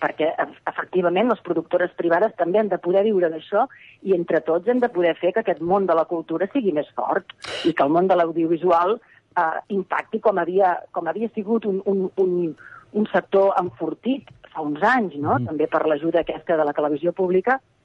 [0.00, 3.66] perquè e- efectivament les productores privades també han de poder viure d'això
[4.02, 6.88] i entre tots hem de poder fer que aquest món de la cultura sigui més
[6.94, 7.26] fort
[7.64, 8.98] i que el món de l'audiovisual
[9.36, 12.56] eh, impacti com havia, com havia sigut un, un, un,
[12.92, 15.36] un sector enfortit fa uns anys, no?
[15.44, 17.75] també per l'ajuda aquesta de la televisió pública, Mhm.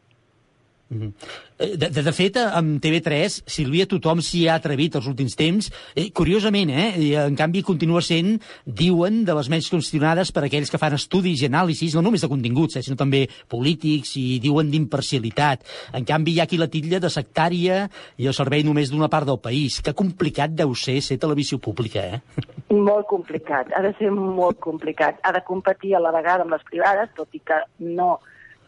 [0.92, 5.70] De, de, de fet, amb TV3, Sílvia, tothom s'hi ha atrevit els últims temps.
[5.96, 6.88] Eh, curiosament, eh?
[7.00, 8.34] I, en canvi, continua sent,
[8.66, 12.30] diuen, de les menys qüestionades per aquells que fan estudis i anàlisis, no només de
[12.32, 15.64] continguts, eh, sinó també polítics, i diuen d'imparcialitat.
[15.96, 17.86] En canvi, hi ha qui la titlla de sectària
[18.20, 19.80] i el servei només d'una part del país.
[19.86, 22.44] Que complicat deu ser ser televisió pública, eh?
[22.72, 25.24] Molt complicat, ha de ser molt complicat.
[25.24, 28.18] Ha de competir a la vegada amb les privades, tot i que no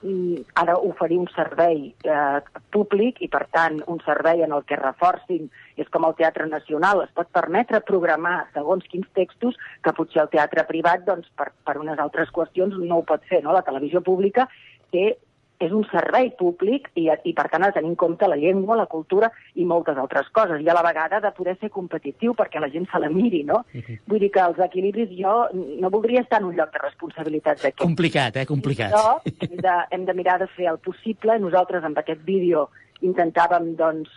[0.04, 2.40] ha d'oferir un servei eh,
[2.76, 5.50] públic i, per tant, un servei en el que reforcin,
[5.80, 10.32] és com el Teatre Nacional, es pot permetre programar segons quins textos que potser el
[10.34, 13.44] teatre privat, doncs, per, per unes altres qüestions, no ho pot fer.
[13.44, 13.56] No?
[13.56, 14.50] La televisió pública
[14.92, 15.14] té
[15.62, 18.78] és un servei públic i, i per tant ha de tenir en compte la llengua,
[18.80, 20.62] la cultura i moltes altres coses.
[20.62, 23.62] I a la vegada de poder ser competitiu perquè la gent se la miri, no?
[24.10, 27.84] Vull dir que els equilibris jo no voldria estar en un lloc de responsabilitat d'aquest.
[27.84, 28.48] Complicat, eh?
[28.50, 28.96] Complicat.
[28.96, 31.38] Però hem de, hem de mirar de fer el possible.
[31.40, 32.68] Nosaltres amb aquest vídeo
[33.04, 34.12] intentàvem doncs,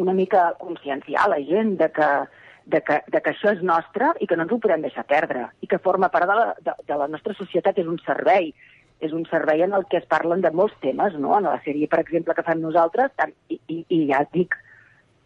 [0.00, 2.10] una mica conscienciar la gent de que,
[2.64, 5.48] de, que, de que això és nostre i que no ens ho podem deixar perdre
[5.60, 8.52] i que forma part de la, de, de la nostra societat, és un servei
[9.02, 11.34] és un servei en el que es parlen de molts temes, no?
[11.38, 14.54] En la sèrie, per exemple, que fem nosaltres, tant, i, i, i ja et dic,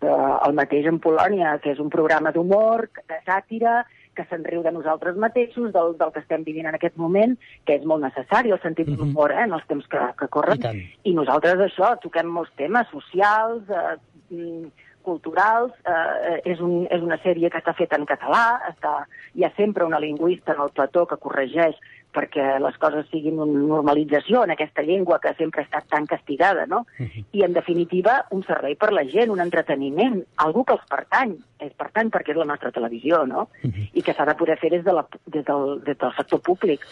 [0.00, 3.82] eh, el mateix en Polònia, que és un programa d'humor, de sàtira,
[4.16, 7.36] que se'n riu de nosaltres mateixos, del, del que estem vivint en aquest moment,
[7.68, 10.64] que és molt necessari el sentit de l'humor eh, en els temps que, que corren.
[10.72, 13.98] I, I nosaltres això, toquem molts temes socials, eh,
[14.32, 18.96] mm, culturals, eh, és, un, és una sèrie que està feta en català, està,
[19.36, 21.78] hi ha sempre una lingüista en el plató que corregeix
[22.16, 26.64] perquè les coses siguin una normalització en aquesta llengua que sempre ha estat tan castigada,
[26.70, 26.84] no?
[26.98, 31.76] I, en definitiva, un servei per la gent, un entreteniment, algú que els pertany, és
[31.76, 33.48] pertany perquè és la nostra televisió, no?
[33.92, 36.84] I que s'ha de poder fer des, de la, des, del, des del sector públic.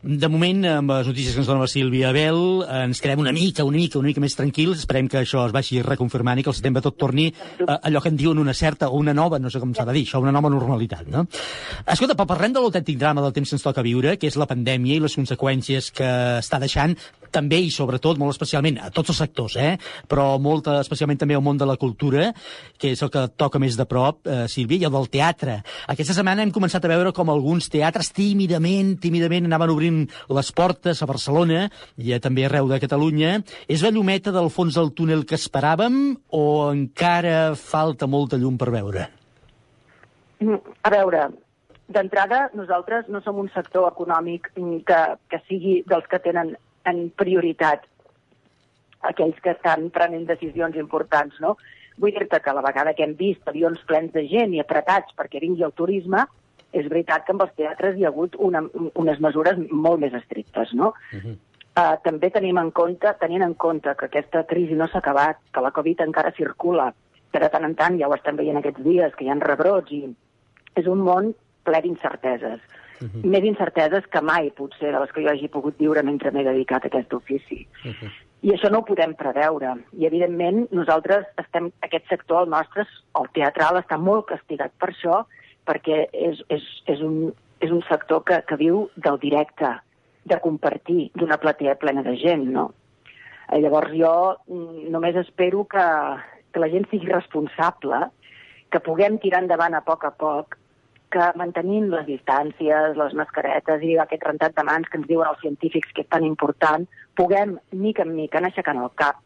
[0.00, 3.66] De moment, amb les notícies que ens dona la Sílvia Abel, ens quedem una mica,
[3.68, 4.80] una mica, una mica més tranquils.
[4.80, 7.26] Esperem que això es vagi reconfirmant i que al setembre tot torni
[7.66, 9.98] a allò que en diuen una certa o una nova, no sé com s'ha de
[9.98, 11.26] dir, això, una nova normalitat, no?
[11.84, 14.48] Escolta, però parlem de l'autèntic drama del temps que ens toca viure, que és la
[14.48, 16.08] pandèmia i les conseqüències que
[16.40, 16.96] està deixant
[17.32, 19.76] també i sobretot, molt especialment, a tots els sectors, eh?
[20.08, 22.30] però molt especialment també al món de la cultura,
[22.78, 25.60] que és el que toca més de prop, eh, Sílvia, i el del teatre.
[25.92, 31.02] Aquesta setmana hem començat a veure com alguns teatres tímidament, tímidament anaven obrint les portes
[31.02, 31.66] a Barcelona
[31.96, 33.38] i a, també arreu de Catalunya.
[33.68, 36.00] És la llumeta del fons del túnel que esperàvem
[36.36, 39.08] o encara falta molta llum per veure?
[40.40, 41.28] Mm, A veure,
[41.88, 46.54] d'entrada, nosaltres no som un sector econòmic que, que sigui dels que tenen
[46.88, 47.86] en prioritat
[49.10, 51.56] aquells que estan prenent decisions importants, no?
[52.00, 55.16] Vull dir-te que a la vegada que hem vist avions plens de gent i apretats
[55.16, 56.24] perquè vingui el turisme,
[56.72, 58.62] és veritat que amb els teatres hi ha hagut una,
[58.94, 60.92] unes mesures molt més estrictes, no?
[61.70, 65.62] Uh, també tenim en compte, tenint en compte que aquesta crisi no s'ha acabat, que
[65.64, 66.90] la Covid encara circula,
[67.32, 69.92] que de tant en tant, ja ho estem veient aquests dies, que hi ha rebrots
[69.94, 70.02] i
[70.76, 71.32] és un món
[71.64, 72.60] ple d'incerteses.
[73.00, 73.24] Uh -huh.
[73.24, 76.84] Més incerteses que mai, potser, de les que jo hagi pogut viure mentre m'he dedicat
[76.84, 77.66] a aquest ofici.
[77.84, 78.10] Uh -huh.
[78.42, 79.74] I això no ho podem preveure.
[79.92, 82.86] I, evidentment, nosaltres estem, aquest sector, el nostre,
[83.20, 85.24] el teatral, està molt castigat per això,
[85.66, 89.80] perquè és, és, és, un, és un sector que, que viu del directe,
[90.24, 92.70] de compartir, d'una platea plena de gent, no?
[93.50, 94.14] Eh, Llavors jo
[94.46, 95.86] mm, només espero que,
[96.52, 98.06] que la gent sigui responsable,
[98.70, 100.56] que puguem tirar endavant a poc a poc,
[101.12, 105.42] que mantenint les distàncies, les mascaretes i aquest rentat de mans que ens diuen els
[105.42, 106.86] científics que és tan important,
[107.18, 109.18] puguem, mica en mica, anar aixecant el cap,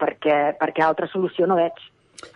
[0.00, 1.84] perquè, perquè altra solució no veig.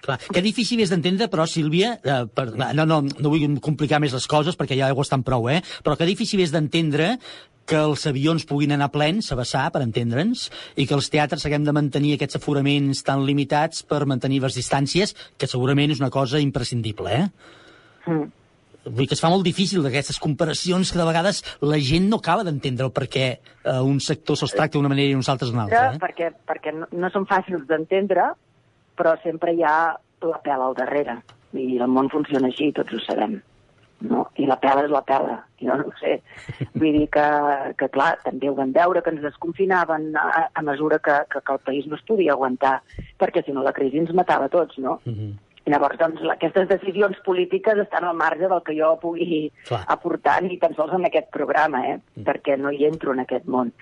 [0.04, 4.12] Clar, que difícil és d'entendre, però, Sílvia, eh, per, no, no, no vull complicar més
[4.12, 5.62] les coses, perquè ja ho estan prou, eh?
[5.84, 7.14] però que difícil és d'entendre
[7.70, 11.64] que els avions puguin anar plens, a vessar, per entendre'ns, i que els teatres haguem
[11.64, 16.42] de mantenir aquests aforaments tan limitats per mantenir les distàncies, que segurament és una cosa
[16.42, 18.10] imprescindible, eh?
[18.10, 18.39] Mm.
[18.84, 22.20] Vull dir que es fa molt difícil d'aquestes comparacions que de vegades la gent no
[22.22, 25.52] acaba d'entendre el per què eh, un sector se'ls tracta d'una manera i uns altres
[25.52, 25.82] d'una altra.
[25.90, 26.00] Eh?
[26.00, 28.30] Perquè, perquè no, no són fàcils d'entendre,
[28.96, 29.76] però sempre hi ha
[30.24, 31.20] la pela al darrere.
[31.52, 33.40] I el món funciona així, tots ho sabem.
[34.08, 34.22] No?
[34.40, 36.16] I la pela és la pela, jo no ho sé.
[36.72, 37.26] Vull dir que,
[37.76, 41.56] que clar, també ho vam veure, que ens desconfinaven a, a mesura que, que, que
[41.58, 42.78] el país no es podia aguantar,
[43.20, 45.00] perquè si no la crisi ens matava tots, no?
[45.04, 45.38] Mm -hmm.
[45.70, 49.82] Llavors, doncs, aquestes decisions polítiques estan al marge del que jo pugui Clar.
[49.94, 51.98] aportar ni tan sols en aquest programa, eh?
[51.98, 52.24] Mm.
[52.28, 53.72] perquè no hi entro en aquest món.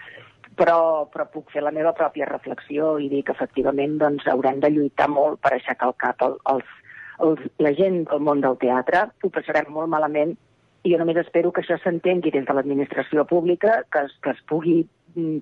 [0.58, 4.72] Però, però puc fer la meva pròpia reflexió i dir que efectivament doncs, haurem de
[4.74, 6.24] lluitar molt per aixecar el cap.
[6.26, 6.74] El, els,
[7.22, 10.34] els, la gent del món del teatre ho passarem molt malament
[10.82, 14.42] i jo només espero que això s'entengui des de l'administració pública, que es, que es
[14.50, 14.80] pugui
[15.14, 15.38] mm,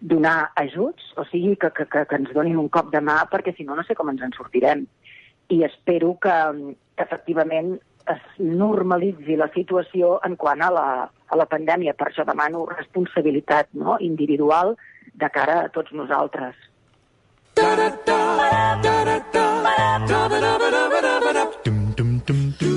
[0.00, 3.54] donar ajuts, o sigui, que, que, que, que ens donin un cop de mà, perquè
[3.56, 4.86] si no, no sé com ens en sortirem.
[5.48, 6.34] I espero que,
[6.96, 7.76] que efectivament
[8.08, 11.96] es normalitzi la situació en quant a la, a la pandèmia.
[11.96, 13.98] Per això demano responsabilitat no?
[14.00, 14.76] individual
[15.14, 16.56] de cara a tots nosaltres.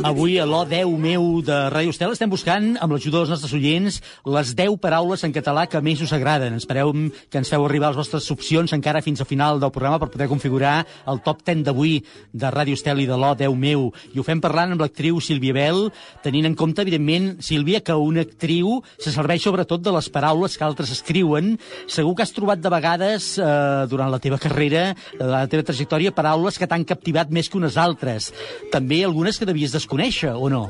[0.02, 4.00] Avui a l'O10 meu de Ràdio Estel estem buscant, amb l'ajuda dels nostres oients,
[4.34, 6.56] les 10 paraules en català que més us agraden.
[6.58, 6.90] Espereu
[7.30, 10.28] que ens feu arribar les vostres opcions encara fins al final del programa per poder
[10.32, 12.00] configurar el top 10 d'avui
[12.34, 13.92] de Ràdio Estel i de l'O10 meu.
[14.16, 15.84] I ho fem parlant amb l'actriu Sílvia Bel,
[16.26, 20.66] tenint en compte, evidentment, Sílvia, que una actriu se serveix sobretot de les paraules que
[20.66, 21.54] altres escriuen.
[21.86, 26.16] Segur que has trobat de vegades, eh, durant la teva carrera, eh, la teva trajectòria,
[26.16, 28.34] paraules que t'han captivat més que unes altres.
[28.74, 30.70] També algunes que devies desconèixer, o no?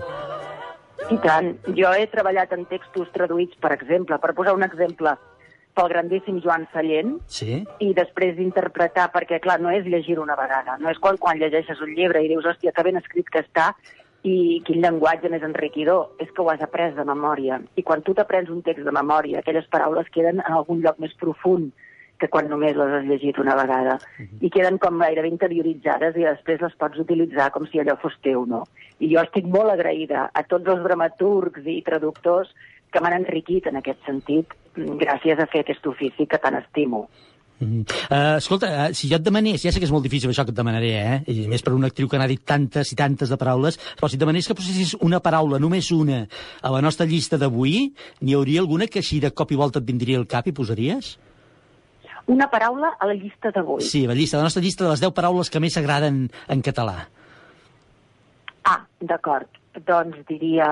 [1.11, 1.53] I tant.
[1.77, 5.13] Jo he treballat en textos traduïts, per exemple, per posar un exemple,
[5.75, 7.63] pel grandíssim Joan Sallent, Sí?
[7.79, 11.79] i després d'interpretar, perquè, clar, no és llegir una vegada, no és quan, quan llegeixes
[11.81, 13.75] un llibre i dius, hòstia, que ben escrit que està,
[14.23, 17.61] i quin llenguatge més enriquidor, és que ho has après de memòria.
[17.75, 21.13] I quan tu t'aprens un text de memòria, aquelles paraules queden en algun lloc més
[21.13, 21.71] profund
[22.21, 23.97] que quan només les has llegit una vegada.
[24.41, 28.45] I queden com gairebé interioritzades i després les pots utilitzar com si allò fos teu,
[28.45, 28.63] no?
[29.01, 32.53] I jo estic molt agraïda a tots els dramaturgs i traductors
[32.91, 37.07] que m'han enriquit en aquest sentit gràcies a fer aquest ofici que tant estimo.
[37.61, 40.53] Uh, escolta, uh, si jo et demanés, ja sé que és molt difícil això que
[40.53, 41.17] et demanaré, eh?
[41.29, 44.17] I més per una actriu que n'ha dit tantes i tantes de paraules, però si
[44.17, 46.23] et demanés que posessis una paraula, només una,
[46.61, 47.91] a la nostra llista d'avui,
[48.25, 51.19] n'hi hauria alguna que així de cop i volta et vindria al cap i posaries?
[52.31, 53.83] Una paraula a la llista d'avui.
[53.83, 57.01] Sí, la llista, la nostra llista de les 10 paraules que més agraden en català.
[58.63, 59.49] Ah, d'acord.
[59.87, 60.69] Doncs diria...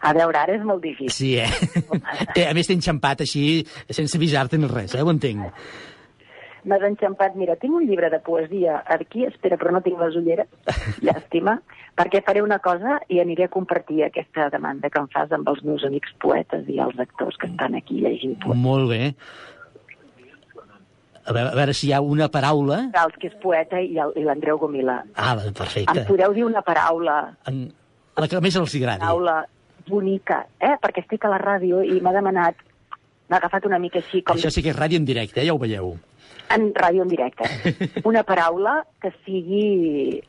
[0.00, 1.12] A veure, ara és molt difícil.
[1.12, 1.46] Sí, eh?
[2.40, 3.60] eh a més, t'he enxampat així,
[3.92, 5.04] sense avisar-te ni res, eh?
[5.04, 5.44] Ho entenc.
[6.64, 7.36] M'has enxampat.
[7.36, 10.48] Mira, tinc un llibre de poesia aquí, espera, però no tinc les ulleres,
[11.04, 11.58] llàstima,
[12.00, 15.62] perquè faré una cosa i aniré a compartir aquesta demanda que em fas amb els
[15.68, 18.64] meus amics poetes i els actors que estan aquí llegint poesia.
[18.64, 19.02] Molt bé.
[21.30, 22.80] A veure, a veure si hi ha una paraula...
[22.90, 23.94] Gals, que és poeta, i
[24.26, 24.96] l'Andreu Gomila.
[25.14, 25.94] Ah, perfecte.
[25.94, 27.68] Em podeu dir una paraula, En...
[28.18, 29.00] La que més els agradi.
[29.00, 29.36] paraula
[29.86, 30.74] bonica, eh?
[30.82, 32.58] Perquè estic a la ràdio i m'ha demanat,
[33.30, 35.46] m'ha agafat una mica així com Això sí que és ràdio en directe, eh?
[35.46, 35.94] ja ho veieu.
[36.50, 37.46] en ràdio en directe.
[38.10, 40.20] Una paraula que sigui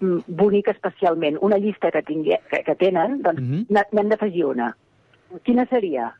[0.00, 1.38] mm, bonica especialment.
[1.40, 3.62] Una llista que, tingui, que, que tenen, doncs mm.
[3.70, 3.86] -hmm.
[3.94, 4.72] n'hem d'afegir una.
[5.46, 6.12] Quina seria?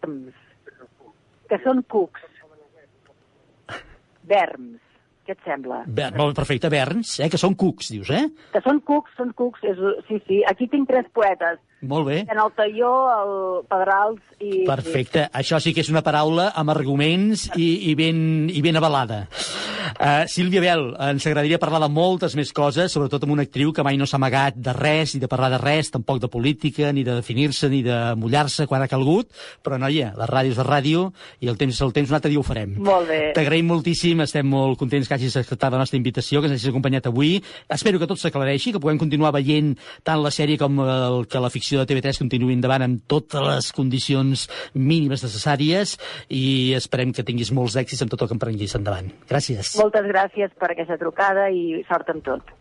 [0.00, 0.41] Verms.
[1.52, 2.22] Que són cucs.
[4.24, 4.78] Verms.
[5.26, 5.82] Què et sembla?
[5.86, 7.28] Ver, molt perfecte, Berns, eh?
[7.30, 8.24] que són cucs, dius, eh?
[8.54, 9.60] Que són cucs, són cucs.
[9.68, 10.40] És, sí, sí.
[10.48, 11.60] Aquí tinc tres poetes.
[11.82, 12.18] Molt bé.
[12.30, 13.32] En el Talló, el
[13.70, 14.62] Pedrals i...
[14.68, 15.26] Perfecte.
[15.34, 19.24] Això sí que és una paraula amb arguments i, i, ben, i ben avalada.
[19.92, 23.84] Uh, Sílvia Bel, ens agradaria parlar de moltes més coses, sobretot amb una actriu que
[23.84, 27.04] mai no s'ha amagat de res, ni de parlar de res, tampoc de política, ni
[27.04, 29.28] de definir-se, ni de mullar-se quan ha calgut,
[29.62, 31.04] però, noia, la ràdio és de ràdio
[31.42, 32.76] i el temps és el temps, un altre dia ho farem.
[32.82, 33.20] Molt bé.
[33.36, 37.10] T'agraïm moltíssim, estem molt contents que hagis acceptat la nostra invitació, que ens hagis acompanyat
[37.10, 37.36] avui.
[37.70, 39.74] Espero que tot s'aclareixi, que puguem continuar veient
[40.06, 43.70] tant la sèrie com el, que la ficció de TV3 continuï endavant amb totes les
[43.76, 45.96] condicions mínimes necessàries
[46.28, 49.08] i esperem que tinguis molts èxits amb tot el que emprenguis endavant.
[49.30, 49.76] Gràcies.
[49.80, 52.52] Moltes gràcies per aquesta trucada i sort amb tot.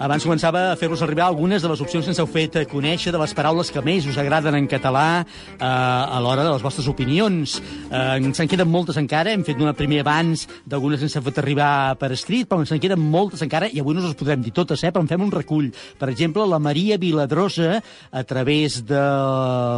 [0.00, 3.18] Abans començava a fer-vos arribar algunes de les opcions que ens heu fet conèixer, de
[3.20, 7.58] les paraules que més us agraden en català eh, a l'hora de les vostres opinions.
[7.90, 11.26] Eh, ens en queden moltes encara, hem fet una primer abans d'algunes que ens heu
[11.26, 14.16] fet arribar per escrit, però ens en queden moltes encara i avui no us les
[14.16, 15.68] podrem dir totes, eh, però en fem un recull.
[16.00, 19.02] Per exemple, la Maria Viladrosa, a través de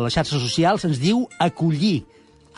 [0.07, 2.05] les xarxes socials, ens diu acollir.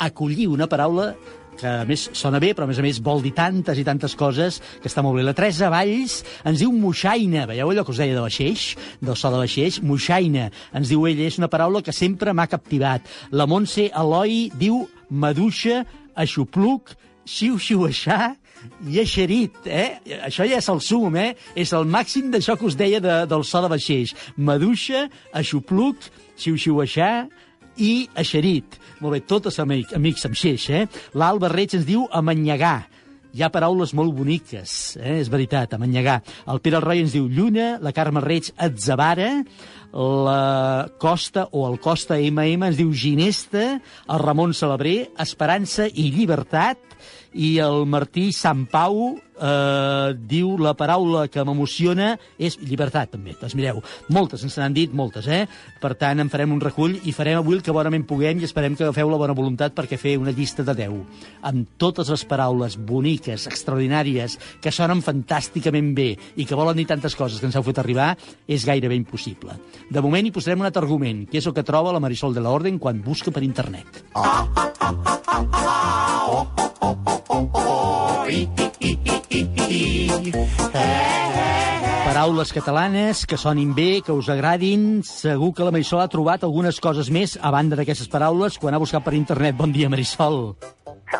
[0.04, 1.14] Acollir, una paraula
[1.60, 4.14] que a més sona bé, però a més a més vol dir tantes i tantes
[4.18, 5.24] coses que està molt bé.
[5.26, 7.46] La Teresa Valls ens diu moixaina.
[7.50, 8.66] Veieu allò que us deia de vaixeix?
[9.00, 9.80] Del so de vaixeix?
[9.82, 10.50] Moixaina.
[10.74, 13.08] Ens diu ella, és una paraula que sempre m'ha captivat.
[13.32, 15.84] La Montse Eloi diu maduixa,
[16.14, 16.94] aixopluc,
[17.24, 18.34] xiu-xiu-aixà,
[18.88, 20.18] i eixerit, eh?
[20.24, 21.34] Això ja és el sum, eh?
[21.56, 24.14] És el màxim d'això que us deia de, del so de vaixeix.
[24.36, 26.08] Maduixa, aixopluc,
[26.40, 27.10] xiu-xiu-aixà,
[27.76, 28.78] i eixerit.
[29.00, 30.84] Molt bé, totes amic, amics amb xeix, eh?
[31.18, 32.84] L'Alba Reig ens diu amanyegar.
[33.34, 35.16] Hi ha paraules molt boniques, eh?
[35.18, 36.20] és veritat, amanyegar.
[36.46, 39.30] El Pere Roy ens diu lluna, la Carme Reig atzavara,
[39.90, 43.64] la Costa o el Costa MM ens diu Ginesta,
[44.06, 46.93] el Ramon Celebrer, Esperança i Llibertat,
[47.34, 53.34] i el Martí Sant Pau eh, diu la paraula que m'emociona és llibertat, també.
[53.40, 53.80] Doncs mireu,
[54.14, 55.44] moltes, ens n'han dit moltes, eh?
[55.82, 58.76] Per tant, en farem un recull i farem avui el que bonament puguem i esperem
[58.78, 60.94] que agafeu la bona voluntat perquè fer una llista de 10
[61.44, 67.16] amb totes les paraules boniques, extraordinàries, que sonen fantàsticament bé i que volen dir tantes
[67.18, 68.14] coses que ens heu fet arribar,
[68.46, 69.58] és gairebé impossible.
[69.90, 72.44] De moment hi posarem un altre argument, que és el que troba la Marisol de
[72.44, 74.04] la quan busca per internet.
[82.04, 85.02] Paraules catalanes que sonin bé, que us agradin.
[85.02, 88.80] Segur que la Marisol ha trobat algunes coses més a banda d'aquestes paraules quan ha
[88.82, 89.56] buscat per internet.
[89.58, 90.54] Bon dia, Marisol.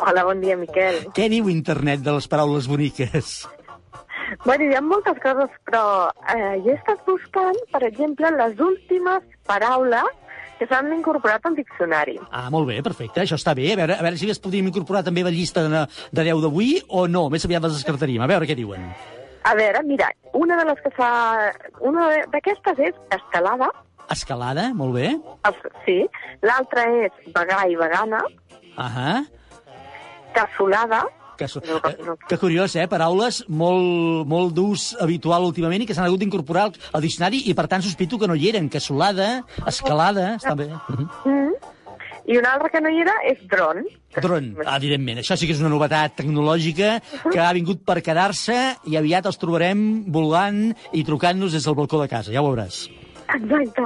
[0.01, 1.03] Hola, bon dia, Miquel.
[1.17, 3.35] Què diu internet de les paraules boniques?
[4.45, 5.83] Bueno, hi ha moltes coses, però
[6.33, 10.09] eh, he estat buscant, per exemple, les últimes paraules
[10.59, 12.17] que s'han incorporat al diccionari.
[12.31, 13.71] Ah, molt bé, perfecte, això està bé.
[13.73, 15.81] A veure, a veure si les podríem incorporar també a la llista de,
[16.15, 18.21] de 10 d'avui o no, més aviat les descartaríem.
[18.23, 18.87] A veure què diuen.
[19.45, 21.09] A veure, mira, una de les que s'ha...
[21.85, 23.67] Una d'aquestes és escalada,
[24.09, 25.15] Escalada, molt bé.
[25.85, 25.95] sí.
[26.45, 28.19] L'altra és vegar i vegana,
[28.77, 29.23] Ahà.
[30.35, 31.03] cassolada,
[31.37, 31.95] Que, so, eh,
[32.29, 32.87] que curiós, eh?
[32.87, 37.53] Paraules molt, molt d'ús habitual últimament i que s'han hagut d'incorporar al, al diccionari i,
[37.57, 38.69] per tant, sospito que no hi eren.
[38.71, 40.69] Cassolada, escalada, està bé.
[40.71, 41.07] Mhm.
[41.25, 41.71] mm.
[42.25, 43.83] i una altra que no hi era és dron.
[44.15, 45.19] Dron, evidentment.
[45.21, 46.95] Això sí que és una novetat tecnològica
[47.29, 48.55] que ha vingut per quedar-se
[48.89, 52.87] i aviat els trobarem volant i trucant-nos des del balcó de casa, ja ho veuràs.
[53.35, 53.85] Exacte.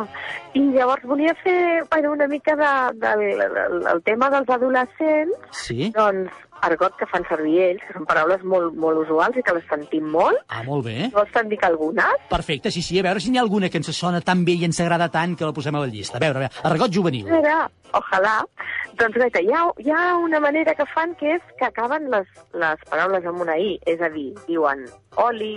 [0.55, 3.11] I llavors volia fer bueno, una mica de, de,
[3.55, 5.91] del el tema dels adolescents, Sí?
[5.95, 6.31] doncs
[6.65, 10.09] argot que fan servir ells, que són paraules molt, molt usuals i que les sentim
[10.13, 10.41] molt.
[10.47, 11.09] Ah, molt bé.
[11.13, 12.27] Vols te'n dic algunes?
[12.31, 14.67] Perfecte, sí, sí, a veure si n'hi ha alguna que ens sona tan bé i
[14.67, 16.19] ens agrada tant que la posem a la llista.
[16.19, 17.29] A veure, a veure, argot juvenil.
[17.31, 17.63] Mira,
[17.97, 18.37] ojalà.
[18.99, 22.27] Doncs guaita, hi ha, hi ha una manera que fan que és que acaben les,
[22.53, 24.83] les paraules amb una i, és a dir, diuen
[25.23, 25.53] oli,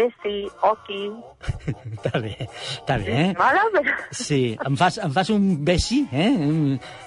[0.00, 0.36] besi,
[0.66, 1.00] oki...
[2.00, 3.28] Està bé, està bé, eh?
[3.38, 3.94] Mala, però...
[4.16, 6.28] Sí, em fas, em fas un besi, eh?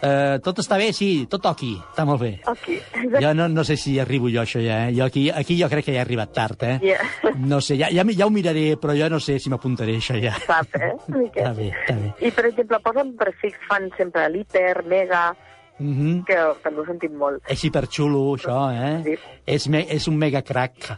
[0.01, 0.39] Eh?
[0.45, 2.31] Tot està bé, sí, tot oqui, està molt bé.
[2.49, 2.79] Oki.
[3.13, 4.95] Jo no, no sé si arribo jo, això ja, eh?
[4.97, 6.75] Jo aquí, aquí jo crec que ja he arribat tard, eh?
[6.83, 7.37] Yeah.
[7.45, 10.35] No sé, ja, ja, ja ho miraré, però jo no sé si m'apuntaré, això ja.
[10.45, 10.93] Sap, eh?
[11.07, 11.45] Miquel?
[11.45, 12.13] Està bé, està bé.
[12.21, 15.31] I, per exemple, posen prefix, fan sempre l'hiper, mega,
[15.79, 16.25] Mm -hmm.
[16.25, 17.41] que també ho sentim molt.
[17.49, 19.01] És hiperxulo, això, eh?
[19.03, 19.15] Sí.
[19.45, 20.97] És, me, és un mega crack.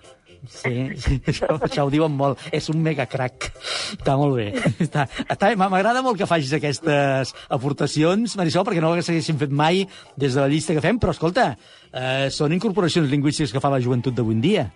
[0.51, 2.41] Sí, sí això, això ho diuen molt.
[2.55, 3.49] És un mega crack.
[3.97, 4.49] Està molt bé.
[4.83, 5.51] Està, està.
[5.59, 9.85] M'agrada molt que facis aquestes aportacions, Marisol, perquè no les haguéssim fet mai
[10.15, 11.51] des de la llista que fem, però escolta,
[11.91, 14.69] eh, són incorporacions lingüístiques que fa la joventut d'avui en dia.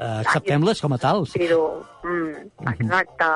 [0.00, 1.34] Eh, acceptem-les com a tals.
[1.36, 1.64] Però,
[2.04, 3.30] mm, exacte.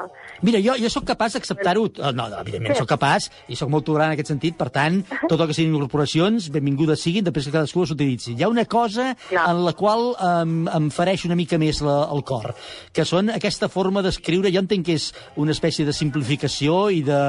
[0.45, 1.87] Mira, jo, jo sóc capaç d'acceptar-ho.
[1.89, 4.57] eh, No, no, evidentment, sóc capaç i sóc molt tolerant en aquest sentit.
[4.61, 8.35] Per tant, tot el que siguin incorporacions, benvingudes siguin, després que cadascú les utilitzi.
[8.37, 12.23] Hi ha una cosa en la qual em, em fareix una mica més la, el
[12.29, 12.53] cor,
[12.93, 14.53] que són aquesta forma d'escriure.
[14.53, 15.09] Jo entenc que és
[15.41, 17.23] una espècie de simplificació i de,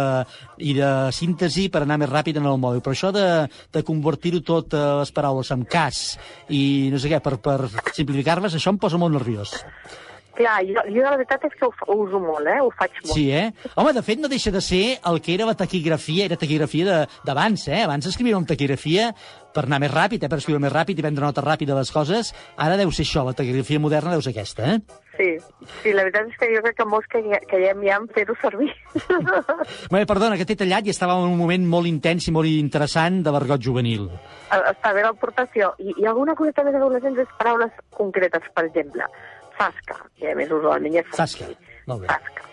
[0.59, 3.26] i de síntesi per anar més ràpid en el mòbil, però això de,
[3.72, 6.18] de convertir-ho tot a les paraules en cas
[6.49, 9.55] i no sé què, per, per simplificar-les, això em posa molt nerviós.
[10.36, 12.58] Clar, jo, jo la veritat és que ho, ho uso molt, eh?
[12.60, 13.14] Ho faig molt.
[13.16, 13.54] Sí, eh?
[13.80, 17.08] Home, de fet, no deixa de ser el que era la taquigrafia, era taquigrafia de-
[17.24, 17.84] d'abans, eh?
[17.86, 19.14] Abans escrivíem amb taquigrafia
[19.56, 20.28] per anar més ràpid, eh?
[20.28, 22.34] per escriure més ràpid i prendre nota ràpida de les coses.
[22.60, 24.80] Ara deu ser això, la taquigrafia moderna deu ser aquesta, eh?
[25.16, 25.30] Sí,
[25.82, 28.36] sí, la veritat és que jo crec que molts que, que ja hi hem fer-ho
[28.42, 28.74] servir.
[29.94, 33.22] Bé, perdona, que t'he tallat i estava en un moment molt intens i molt interessant
[33.24, 34.10] de l'argot juvenil.
[34.52, 35.72] Està bé l'aportació.
[35.80, 39.08] I, I alguna cosa també d'adolescents és paraules concretes, per exemple,
[39.58, 41.49] fasca, que a més usualment és Fasca,
[41.89, 42.10] molt bé.
[42.12, 42.49] Fasca,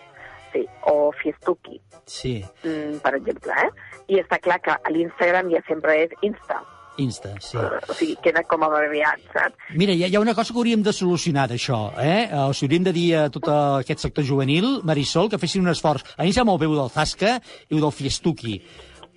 [0.53, 3.69] sí, o fiestuki, Sí, mm, per exemple, eh?
[4.11, 6.59] I està clar que a l'Instagram ja sempre és Insta,
[6.97, 7.57] Insta, sí.
[7.57, 9.57] o sigui, queda com a abreviat, saps?
[9.73, 12.29] Mira, hi ha, hi ha una cosa que hauríem de solucionar d'això, eh?
[12.43, 16.05] O sigui, hauríem de dir a tot aquest sector juvenil, Marisol, que fessin un esforç.
[16.17, 17.39] A mi molt bé ho del Zasca
[17.69, 18.59] i del Fiestuki.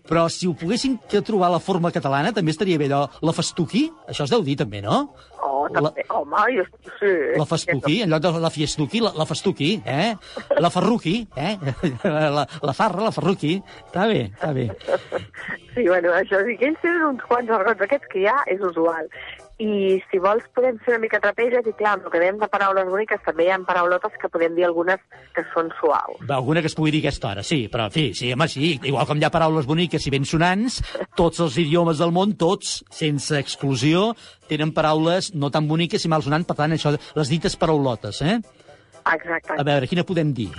[0.07, 3.07] Però si ho poguessin trobar la forma catalana, també estaria bé allò.
[3.27, 5.03] La Festuki, això es deu dir també, no?
[5.43, 6.19] Oh, també, la...
[6.21, 6.67] home, jo,
[7.01, 7.13] sí.
[7.37, 10.13] La Festuki, en lloc de la Fiestuki, la, la Festuki, eh?
[10.63, 11.55] La Ferruki, eh?
[12.37, 13.57] La, la Farra, la Ferruki.
[13.87, 14.71] Està bé, està bé.
[15.77, 19.11] Sí, bueno, això sí que ells tenen uns quants argots aquests que ja és usual.
[19.57, 22.49] I si vols podem fer una mica trapelles i clar, amb el que dèiem de
[22.53, 25.01] paraules boniques també hi ha paraulotes que podem dir algunes
[25.33, 26.21] que són suaus.
[26.29, 28.75] Alguna que es pugui dir a aquesta hora, sí, però en fi, sí, home, sí,
[28.85, 30.83] igual com hi ha paraules boniques i ben sonants,
[31.17, 34.11] tots els idiomes del món, tots, sense exclusió,
[34.51, 38.39] tenen paraules no tan boniques i malsonants, per tant, això, les dites paraulotes, eh?
[39.07, 39.57] Exacte.
[39.57, 40.51] A veure, quina podem dir?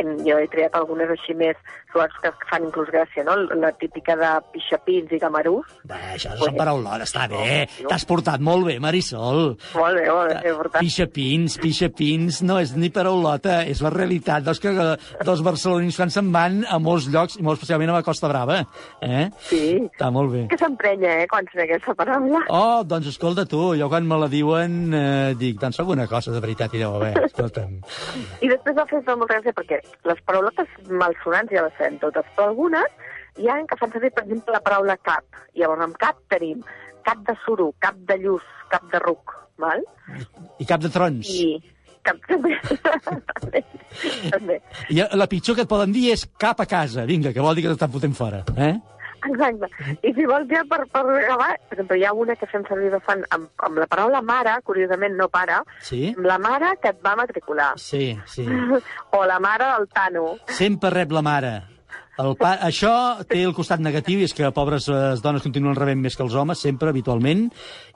[0.00, 1.58] I, i, jo he triat algunes així més
[1.90, 3.36] suaus que fan inclús gràcia, no?
[3.58, 5.66] La típica de pixapins i gamarús.
[5.88, 7.66] Bé, això són paraulones, està bé.
[7.82, 9.56] T'has portat molt bé, Marisol.
[9.74, 10.78] Molt bé, molt bé, he portat.
[10.84, 14.46] Pixapins, pixapins, no és ni paraulota, és la realitat.
[14.46, 14.94] Veus que eh,
[15.26, 18.60] dos barcelonins quan se'n van a molts llocs, i molt especialment a la Costa Brava.
[19.02, 19.26] Eh?
[19.50, 19.64] Sí.
[19.90, 20.44] Està molt bé.
[20.52, 22.44] Que s'emprenya, eh, quan sent aquesta paraula.
[22.54, 26.42] Oh, doncs escolta tu, jo quan me la diuen eh, dic, doncs alguna cosa de
[26.42, 27.80] veritat hi deu haver, escolta'm.
[28.40, 32.50] I després va fer molta gràcia perquè les paraulotes malsonants ja les sabem totes, però
[32.50, 33.08] algunes
[33.40, 35.24] hi ha que fan servir, per exemple, la paraula cap.
[35.56, 36.62] Llavors, amb cap tenim
[37.06, 39.84] cap de suro, cap de lluç, cap de ruc, val?
[40.60, 41.30] I cap de trons.
[41.30, 41.60] I
[42.04, 42.54] cap també.
[44.30, 44.60] també.
[44.92, 47.04] I la pitjor que et poden dir és cap a casa.
[47.08, 48.42] Vinga, que vol dir que t'estan fotent fora.
[48.56, 48.74] Eh?
[49.28, 49.68] Exacte.
[50.02, 52.90] I si vols ja per, per acabar, per exemple, hi ha una que fem servir
[52.94, 56.14] bastant amb, amb la paraula mare, curiosament no pare, Sí?
[56.16, 57.72] amb la mare que et va matricular.
[57.76, 58.46] Sí, sí.
[59.16, 60.36] o la mare del Tano.
[60.46, 61.52] Sempre rep la mare.
[62.18, 62.56] El pa...
[62.66, 62.90] Això
[63.28, 66.34] té el costat negatiu, i és que pobres eh, dones continuen rebent més que els
[66.34, 67.46] homes, sempre, habitualment.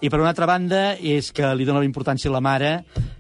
[0.01, 2.71] I per una altra banda, és que li dona la importància a la mare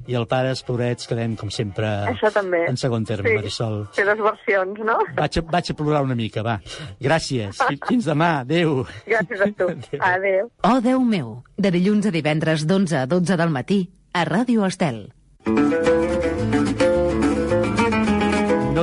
[0.07, 2.64] i el pare, pobrets, quedem, com sempre, Això també.
[2.68, 3.36] en segon terme, Sí.
[3.36, 3.76] Marisol.
[3.97, 4.99] Té dues versions, no?
[5.16, 6.59] Vaig a, vaig a plorar una mica, va.
[7.01, 7.57] Gràcies.
[7.68, 8.40] Fi- Fins demà.
[8.45, 8.84] Adéu.
[9.07, 9.68] Gràcies a tu.
[10.01, 10.51] Adéu.
[10.62, 13.82] Oh, Déu meu, de dilluns a divendres d'11 a 12 del matí,
[14.12, 15.07] a Ràdio Estel.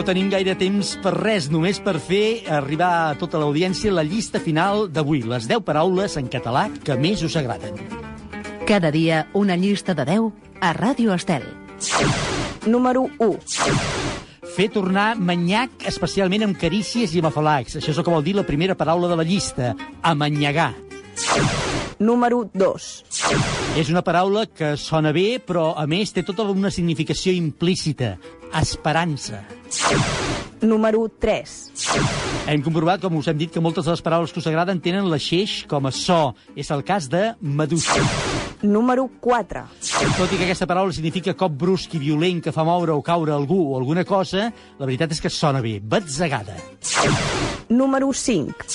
[0.01, 4.39] No tenim gaire temps per res, només per fer arribar a tota l'audiència la llista
[4.41, 7.77] final d'avui, les 10 paraules en català que més us agraden.
[8.65, 11.45] Cada dia una llista de 10 a Ràdio Estel.
[12.65, 13.37] Número 1.
[14.57, 17.77] Fer tornar manyac, especialment amb carícies i amb afalacs.
[17.77, 20.71] Això és el que vol dir la primera paraula de la llista, amanyagar.
[22.01, 23.60] Número 2.
[23.71, 28.17] És una paraula que sona bé, però a més té tota una significació implícita,
[28.59, 29.45] esperança.
[30.59, 31.55] Número 3.
[32.51, 35.07] Hem comprovat, com us hem dit, que moltes de les paraules que us agraden tenen
[35.07, 36.33] la xeix com a so.
[36.59, 38.03] És el cas de medusa.
[38.63, 39.63] Número 4.
[40.17, 43.33] Tot i que aquesta paraula significa cop brusc i violent que fa moure o caure
[43.33, 45.79] algú o alguna cosa, la veritat és que sona bé.
[45.81, 46.57] Batzegada.
[47.69, 48.67] Número 5.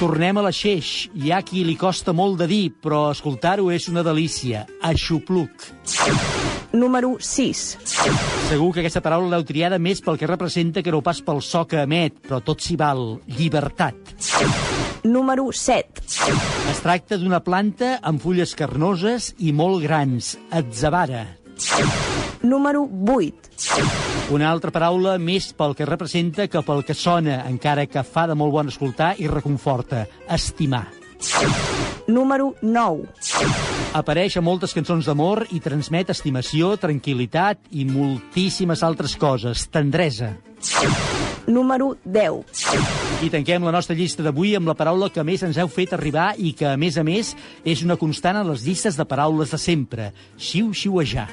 [0.00, 1.08] Tornem a la xeix.
[1.14, 4.66] Hi ha qui li costa molt de dir, però escoltar-ho és una delícia.
[4.82, 5.70] Aixopluc.
[6.74, 7.78] Número 6.
[8.50, 11.62] Segur que aquesta paraula l'heu triada més pel que representa que no pas pel so
[11.70, 13.20] que emet, però tot s'hi val.
[13.30, 13.94] Llibertat.
[15.06, 16.02] Número 7.
[16.72, 20.34] Es tracta d'una planta amb fulles carnoses i molt grans.
[20.50, 21.22] Atzavara.
[22.42, 24.34] Número 8.
[24.34, 28.34] Una altra paraula més pel que representa que pel que sona, encara que fa de
[28.34, 30.08] molt bon escoltar i reconforta.
[30.26, 31.03] Estimar.
[32.06, 33.08] Número 9.
[33.94, 39.68] Apareix a moltes cançons d'amor i transmet estimació, tranquil·litat i moltíssimes altres coses.
[39.72, 40.34] Tendresa.
[41.46, 43.24] Número 10.
[43.24, 46.32] I tanquem la nostra llista d'avui amb la paraula que més ens heu fet arribar
[46.36, 49.60] i que, a més a més, és una constant en les llistes de paraules de
[49.60, 50.12] sempre.
[50.36, 51.28] Xiu-xiuejar.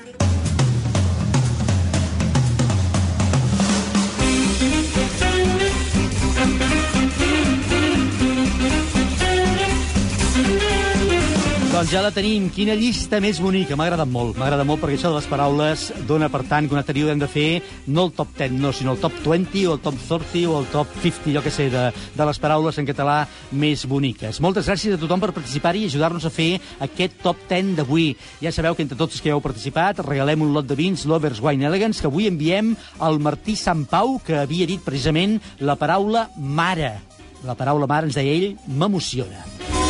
[11.82, 12.44] Doncs ja la tenim.
[12.54, 13.74] Quina llista més bonica.
[13.74, 14.36] M'ha agradat molt.
[14.38, 17.24] M'ha agradat molt perquè això de les paraules dona, per tant, que una tèria hem
[17.24, 20.44] de fer no el top 10, no, sinó el top 20 o el top 30
[20.52, 23.16] o el top 50, jo que sé, de, de les paraules en català
[23.64, 24.38] més boniques.
[24.46, 26.52] Moltes gràcies a tothom per participar-hi i ajudar-nos a fer
[26.86, 28.12] aquest top 10 d'avui.
[28.46, 31.42] Ja sabeu que entre tots els que heu participat regalem un lot de vins Lovers
[31.42, 36.28] Wine Elegance que avui enviem al Martí Sant Pau, que havia dit precisament la paraula
[36.38, 37.00] mare.
[37.42, 39.81] La paraula mare, ens deia ell, m'emociona.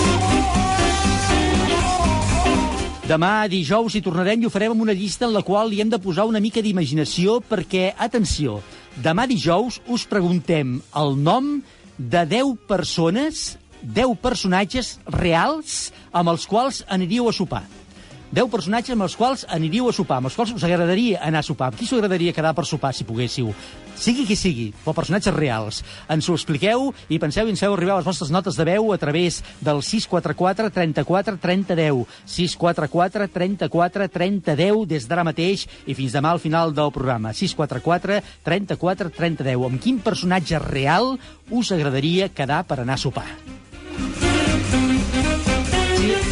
[3.12, 5.90] Demà, dijous, hi tornarem i ho farem amb una llista en la qual li hem
[5.92, 8.62] de posar una mica d'imaginació perquè, atenció,
[9.04, 11.50] demà dijous us preguntem el nom
[11.98, 13.44] de 10 persones,
[13.84, 17.66] 10 personatges reals amb els quals aniríeu a sopar.
[18.32, 21.44] 10 personatges amb els quals aniríeu a sopar, amb els quals us agradaria anar a
[21.44, 21.68] sopar.
[21.68, 23.52] Amb qui us agradaria quedar per sopar, si poguéssiu?
[24.00, 25.82] Sigui qui sigui, però personatges reals.
[26.08, 29.00] Ens ho expliqueu i penseu i ens feu arribar les vostres notes de veu a
[29.02, 32.08] través del 644 34 30 10.
[32.24, 37.36] 644 34 30 10 des d'ara mateix i fins demà al final del programa.
[37.36, 39.68] 644 34 30 10.
[39.68, 41.18] Amb quin personatge real
[41.52, 43.28] us agradaria quedar per anar a sopar?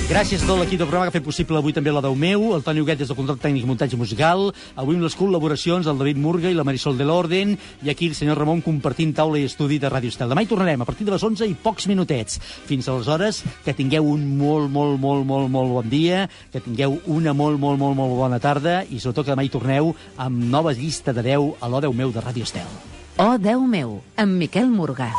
[0.10, 2.48] Gràcies a tot l'equip del programa que ha fet possible avui també la Déu meu,
[2.56, 6.00] el Toni Huguet des del control tècnic i muntatge musical, avui amb les col·laboracions del
[6.02, 7.52] David Murga i la Marisol de l'Orden,
[7.86, 10.34] i aquí el senyor Ramon compartint taula i estudi de Ràdio Estel.
[10.34, 12.42] Demà hi tornarem a partir de les 11 i pocs minutets.
[12.42, 17.38] Fins aleshores, que tingueu un molt, molt, molt, molt, molt bon dia, que tingueu una
[17.38, 21.14] molt, molt, molt, molt bona tarda i sobretot que demà hi torneu amb nova llista
[21.14, 22.78] de 10 a l'O Déu meu de Ràdio Estel.
[23.22, 25.14] Oh, Déu meu, amb Miquel Morgà.